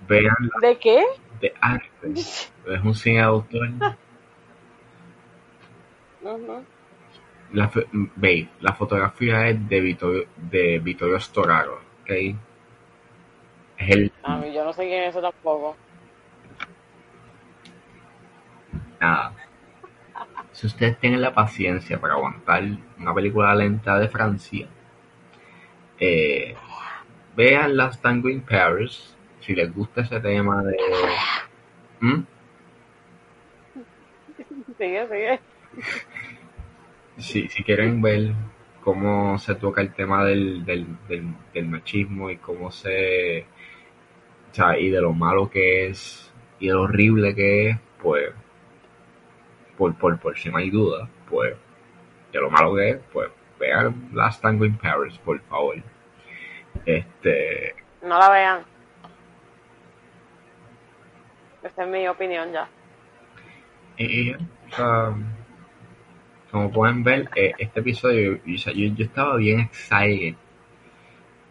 vean 0.06 0.36
la 0.40 0.68
¿De 0.68 0.78
qué? 0.78 1.02
de 1.40 1.54
arte. 1.60 2.12
Es 2.12 2.84
un 2.84 2.94
cine 2.94 3.16
de 3.18 3.22
autor. 3.22 3.68
Ujú. 6.22 6.64
La, 7.52 7.68
fe- 7.68 7.86
ve, 7.92 8.48
la 8.60 8.74
fotografía 8.74 9.48
es 9.48 9.68
de 9.68 9.80
Vittorio, 9.80 10.26
de 10.36 10.78
Vittorio 10.80 11.18
Storaro, 11.18 11.80
¿ok? 12.02 12.10
Es 13.78 13.90
el, 13.90 14.12
A 14.24 14.36
mí 14.36 14.52
yo 14.52 14.64
no 14.64 14.72
sé 14.72 14.86
quién 14.86 15.04
es 15.04 15.10
eso 15.10 15.22
tampoco. 15.22 15.76
nada. 19.00 19.32
Si 20.58 20.66
ustedes 20.66 20.98
tienen 20.98 21.20
la 21.20 21.32
paciencia 21.32 22.00
para 22.00 22.14
aguantar 22.14 22.64
una 22.98 23.14
película 23.14 23.54
lenta 23.54 23.96
de 23.96 24.08
Francia, 24.08 24.66
eh, 26.00 26.56
vean 27.36 27.76
Last 27.76 28.02
Tango 28.02 28.28
in 28.28 28.40
Paris, 28.40 29.16
si 29.38 29.54
les 29.54 29.72
gusta 29.72 30.00
ese 30.00 30.18
tema 30.18 30.64
de... 30.64 30.76
¿Mm? 32.00 32.22
Sigue, 34.76 35.06
sigue. 35.06 35.40
si, 37.18 37.46
si 37.46 37.62
quieren 37.62 38.02
ver 38.02 38.32
cómo 38.82 39.38
se 39.38 39.54
toca 39.54 39.80
el 39.80 39.94
tema 39.94 40.24
del, 40.24 40.64
del, 40.64 40.86
del, 41.06 41.34
del 41.54 41.66
machismo 41.66 42.30
y 42.30 42.36
cómo 42.38 42.72
se 42.72 43.46
o 44.50 44.54
sea, 44.54 44.76
y 44.76 44.90
de 44.90 45.00
lo 45.00 45.12
malo 45.12 45.48
que 45.48 45.86
es 45.86 46.32
y 46.58 46.66
de 46.66 46.72
lo 46.72 46.82
horrible 46.82 47.36
que 47.36 47.68
es 47.70 47.78
pues 48.02 48.32
por, 49.78 49.94
por, 49.96 50.18
por 50.18 50.36
si 50.36 50.50
no 50.50 50.58
hay 50.58 50.70
duda 50.70 51.08
pues 51.30 51.56
de 52.32 52.40
lo 52.40 52.50
malo 52.50 52.74
que 52.74 52.90
es 52.90 52.98
pues 53.12 53.30
vean 53.58 54.10
Last 54.12 54.42
Tango 54.42 54.66
in 54.66 54.76
Paris 54.76 55.16
por 55.18 55.40
favor 55.42 55.76
este 56.84 57.74
No 58.02 58.18
la 58.18 58.30
vean. 58.30 58.62
Esa 61.62 61.82
es 61.82 61.88
mi 61.88 62.06
opinión 62.06 62.52
ya. 62.52 62.68
y, 63.98 64.32
o 64.32 64.38
sea, 64.70 65.14
como 66.50 66.70
pueden 66.70 67.02
ver, 67.02 67.28
eh, 67.34 67.52
este 67.58 67.80
episodio, 67.80 68.40
y, 68.46 68.54
o 68.54 68.58
sea, 68.58 68.72
yo, 68.72 68.86
yo 68.94 69.04
estaba 69.04 69.36
bien 69.36 69.60
excited 69.60 70.36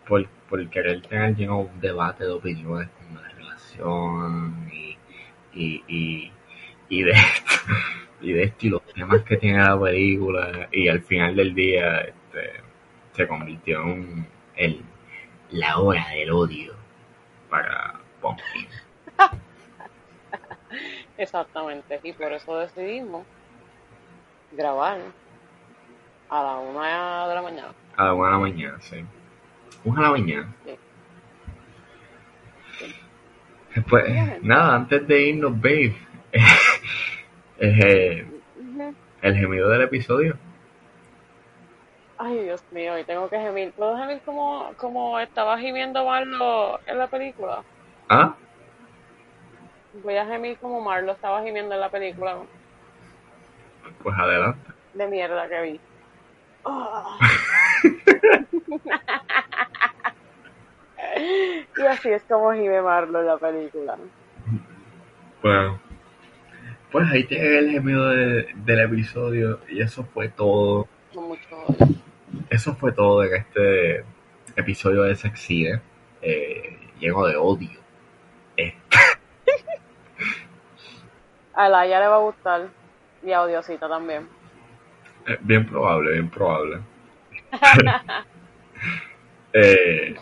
por, 0.07 0.28
por 0.49 0.67
querer 0.69 1.01
tener 1.01 1.36
you 1.36 1.45
know, 1.45 1.69
un 1.71 1.82
debate 1.82 2.23
de 2.23 2.32
opiniones 2.32 2.89
con 2.89 3.21
la 3.21 3.30
relación 3.30 4.69
y, 4.71 4.97
y, 5.53 5.84
y, 5.88 6.32
y 6.89 7.03
de 7.03 7.11
esto, 7.11 7.53
y 8.22 8.34
de 8.34 8.43
esto 8.43 8.65
y 8.65 8.70
los 8.70 8.84
temas 8.93 9.22
que 9.24 9.38
tiene 9.38 9.59
la 9.63 9.80
película 9.80 10.68
y 10.72 10.88
al 10.88 11.01
final 11.01 11.36
del 11.36 11.53
día 11.53 11.99
este, 11.99 12.61
se 13.13 13.28
convirtió 13.28 13.82
en 13.84 13.88
un- 13.89 14.28
el, 14.55 14.82
la 15.51 15.78
hora 15.80 16.07
del 16.09 16.32
odio 16.32 16.74
para 17.49 17.93
Pumpkin. 18.22 18.68
Exactamente. 21.18 21.99
Y 22.03 22.13
por 22.13 22.32
eso 22.34 22.57
decidimos 22.57 23.26
grabar 24.51 24.99
a 26.30 26.43
la 26.43 26.57
una 26.57 27.28
de 27.28 27.36
la 27.36 27.41
mañana. 27.41 27.74
A 27.95 28.05
la 28.05 28.13
una 28.13 28.28
de 28.28 28.34
la 28.34 28.39
mañana, 28.39 28.78
sí. 28.82 28.97
Una 29.84 30.01
de 30.01 30.05
la 30.07 30.11
mañana. 30.11 30.55
Sí. 30.65 30.76
Pues 33.89 34.43
nada, 34.43 34.76
antes 34.76 35.07
de 35.07 35.22
irnos, 35.30 35.59
babe, 35.61 35.95
eh, 37.60 38.26
el 39.22 39.36
gemido 39.36 39.70
del 39.70 39.82
episodio. 39.84 40.36
Ay, 42.20 42.39
Dios 42.43 42.64
mío, 42.72 42.97
y 42.97 43.03
tengo 43.03 43.30
que 43.30 43.39
gemir. 43.39 43.72
¿Puedo 43.74 43.95
gemir 43.97 44.20
como, 44.26 44.72
como 44.78 45.20
estaba 45.20 45.58
gimiendo 45.60 46.03
Marlo 46.05 46.80
en 46.88 46.97
la 46.97 47.08
película? 47.08 47.62
Ah, 48.10 48.34
Voy 50.03 50.16
a 50.16 50.26
gemir 50.26 50.58
como 50.60 50.80
Marlo 50.82 51.12
estaba 51.14 51.41
gimiendo 51.43 51.74
en 51.74 51.82
la 51.82 51.89
película 51.89 52.38
pues 54.03 54.16
adelante. 54.18 54.60
de 54.93 55.08
mierda 55.08 55.47
que 55.47 55.62
vi. 55.62 55.80
Y 61.78 61.82
así 61.86 62.10
es 62.10 62.24
como 62.24 62.51
gime 62.53 62.82
Marlo 62.82 63.20
en 63.22 63.28
la 63.28 63.38
película. 63.38 63.97
Bueno, 65.41 65.80
pues 66.91 67.09
ahí 67.11 67.23
tiene 67.25 67.57
el 67.59 67.71
gemido 67.71 68.09
de- 68.09 68.47
del 68.55 68.79
episodio 68.79 69.59
y 69.69 69.81
eso 69.81 70.03
fue 70.13 70.29
todo. 70.29 70.88
Eso 72.49 72.75
fue 72.75 72.91
todo 72.91 73.23
en 73.23 73.35
este 73.35 74.03
episodio 74.55 75.03
de 75.03 75.15
Sexide, 75.15 75.81
eh, 76.21 76.77
lleno 76.99 77.25
de 77.25 77.35
odio. 77.35 77.79
Eh, 78.57 78.73
A 81.53 81.69
Laia 81.69 81.99
le 81.99 82.07
va 82.07 82.15
a 82.15 82.19
gustar. 82.19 82.67
Y 83.23 83.31
a 83.31 83.41
Odiosita 83.41 83.89
también. 83.89 84.27
Eh, 85.27 85.38
Bien 85.41 85.65
probable, 85.65 86.11
bien 86.13 86.29
probable. 86.29 86.79
Eh, 89.53 90.15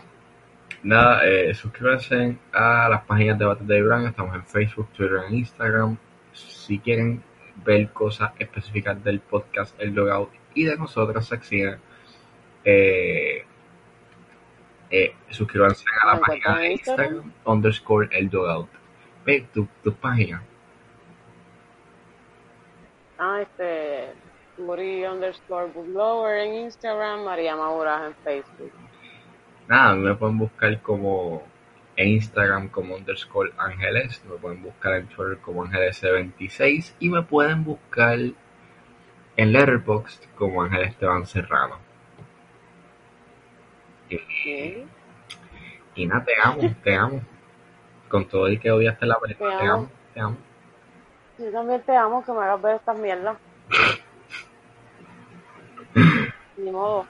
nada, 0.82 1.26
eh, 1.26 1.52
suscríbanse 1.54 2.38
a 2.52 2.88
las 2.88 3.02
páginas 3.02 3.38
de 3.38 3.44
Bates 3.44 3.66
de 3.66 3.78
Ibran. 3.78 4.06
Estamos 4.06 4.34
en 4.34 4.44
Facebook, 4.46 4.88
Twitter 4.96 5.18
e 5.28 5.34
Instagram. 5.36 5.98
Si 6.36 6.78
quieren 6.78 7.22
ver 7.64 7.90
cosas 7.90 8.32
específicas 8.38 9.02
del 9.02 9.20
podcast 9.20 9.74
El 9.80 9.94
Logout 9.94 10.30
y 10.54 10.64
de 10.64 10.76
nosotros, 10.76 11.26
Sexina, 11.26 11.78
eh, 12.64 13.44
eh, 14.90 15.14
suscríbanse 15.30 15.84
a 16.02 16.06
la 16.06 16.14
¿Me 16.14 16.20
página 16.20 16.58
de 16.58 16.72
Instagram? 16.72 17.14
Instagram, 17.14 17.32
underscore 17.44 18.08
El 18.12 18.28
Logout. 18.32 18.68
Ve 19.24 19.46
tu, 19.52 19.66
tu 19.82 19.92
página. 19.94 20.42
Ah, 23.18 23.40
este. 23.42 24.12
Muri 24.58 25.04
underscore 25.04 25.70
booklover 25.74 26.38
en 26.38 26.54
Instagram, 26.64 27.24
María 27.24 27.56
Maura 27.56 28.06
en 28.06 28.14
Facebook. 28.24 28.72
Nada, 29.68 29.94
me 29.96 30.14
pueden 30.14 30.38
buscar 30.38 30.80
como 30.80 31.42
en 31.96 32.08
Instagram 32.08 32.68
como 32.68 32.94
underscore 32.94 33.52
ángeles, 33.56 34.22
me 34.26 34.36
pueden 34.36 34.62
buscar 34.62 34.94
en 34.94 35.08
Twitter 35.08 35.38
como 35.38 35.64
ángeles26 35.64 36.94
y 36.98 37.08
me 37.08 37.22
pueden 37.22 37.64
buscar 37.64 38.18
en 39.36 39.52
Letterboxd 39.52 40.24
como 40.36 40.62
Ángel 40.62 40.82
Esteban 40.82 41.26
Serrano. 41.26 41.78
Y, 44.08 44.84
y 45.94 46.06
nada, 46.06 46.24
te 46.24 46.32
amo, 46.42 46.74
te 46.82 46.94
amo. 46.94 47.20
Con 48.08 48.28
todo 48.28 48.48
y 48.48 48.58
que 48.58 48.70
odiaste 48.70 49.04
la 49.04 49.18
película, 49.18 49.58
Te 49.58 49.66
amo, 49.66 49.90
te 50.14 50.20
amo. 50.20 50.36
Yo 51.38 51.50
también 51.50 51.82
te 51.82 51.96
amo 51.96 52.24
que 52.24 52.32
me 52.32 52.38
hagas 52.38 52.62
ver 52.62 52.76
estas 52.76 52.98
mierdas. 52.98 53.36
Ni 56.56 56.70
modo. 56.70 57.06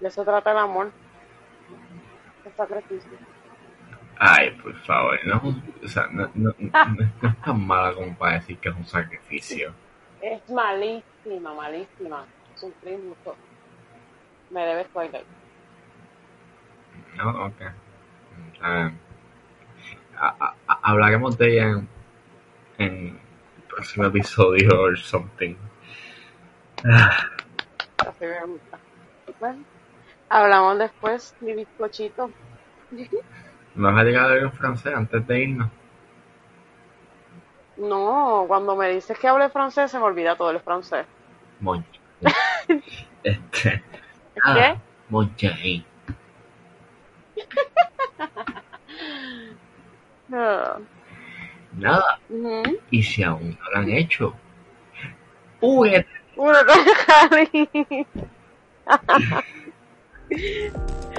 De 0.00 0.08
eso 0.08 0.24
trata 0.24 0.52
el 0.52 0.58
amor. 0.58 0.92
El 2.44 2.52
sacrificio. 2.52 3.33
Ay, 4.18 4.50
por 4.62 4.74
favor, 4.84 5.18
no, 5.26 5.42
o 5.84 5.88
sea, 5.88 6.06
no, 6.12 6.30
no, 6.34 6.54
no- 6.58 6.70
no 7.20 7.28
es 7.28 7.40
tan 7.42 7.66
mala 7.66 7.94
como 7.94 8.14
para 8.16 8.34
decir 8.34 8.58
que 8.58 8.68
es 8.68 8.74
un 8.76 8.86
sacrificio. 8.86 9.74
Es 10.20 10.48
malísima, 10.48 11.52
malísima. 11.54 12.24
Sufrí 12.54 12.96
mucho. 12.96 13.34
Me 14.50 14.64
debes 14.64 14.88
Twilight. 14.90 15.26
No, 17.16 17.46
ok. 17.46 17.60
Ah, 18.62 18.90
a- 20.16 20.54
a- 20.68 20.78
hablaremos 20.82 21.36
de 21.36 21.52
ella 21.52 21.62
en, 21.70 21.88
en 22.78 23.06
el 23.56 23.62
próximo 23.68 24.06
episodio 24.06 24.80
or 24.80 24.96
something. 24.96 25.56
Así 26.84 28.20
me 28.24 28.40
gusta. 28.46 28.78
Bueno, 29.40 29.64
hablamos 30.28 30.78
después, 30.78 31.34
mi 31.40 31.52
bizcochito. 31.54 32.30
¿Me 33.74 33.90
vas 33.90 34.00
a 34.00 34.04
llegar 34.04 34.24
a 34.26 34.34
ver 34.34 34.42
en 34.44 34.52
francés 34.52 34.94
antes 34.94 35.26
de 35.26 35.40
irnos? 35.40 35.70
No, 37.76 38.44
cuando 38.46 38.76
me 38.76 38.88
dices 38.90 39.18
que 39.18 39.26
hable 39.26 39.48
francés 39.48 39.90
se 39.90 39.98
me 39.98 40.04
olvida 40.04 40.36
todo 40.36 40.50
el 40.50 40.60
francés. 40.60 41.06
Mon 41.60 41.84
este, 43.24 43.68
¿Es 43.68 43.82
ah, 44.44 44.54
que? 44.54 44.76
mon 45.08 45.34
Nada, 51.76 52.18
ujú. 52.28 52.62
y 52.90 53.02
si 53.02 53.22
aún 53.24 53.50
no 53.50 53.70
lo 53.72 53.78
han 53.78 53.90
hecho, 53.90 54.34
cosa, 56.66 57.28
Cari. 57.28 58.06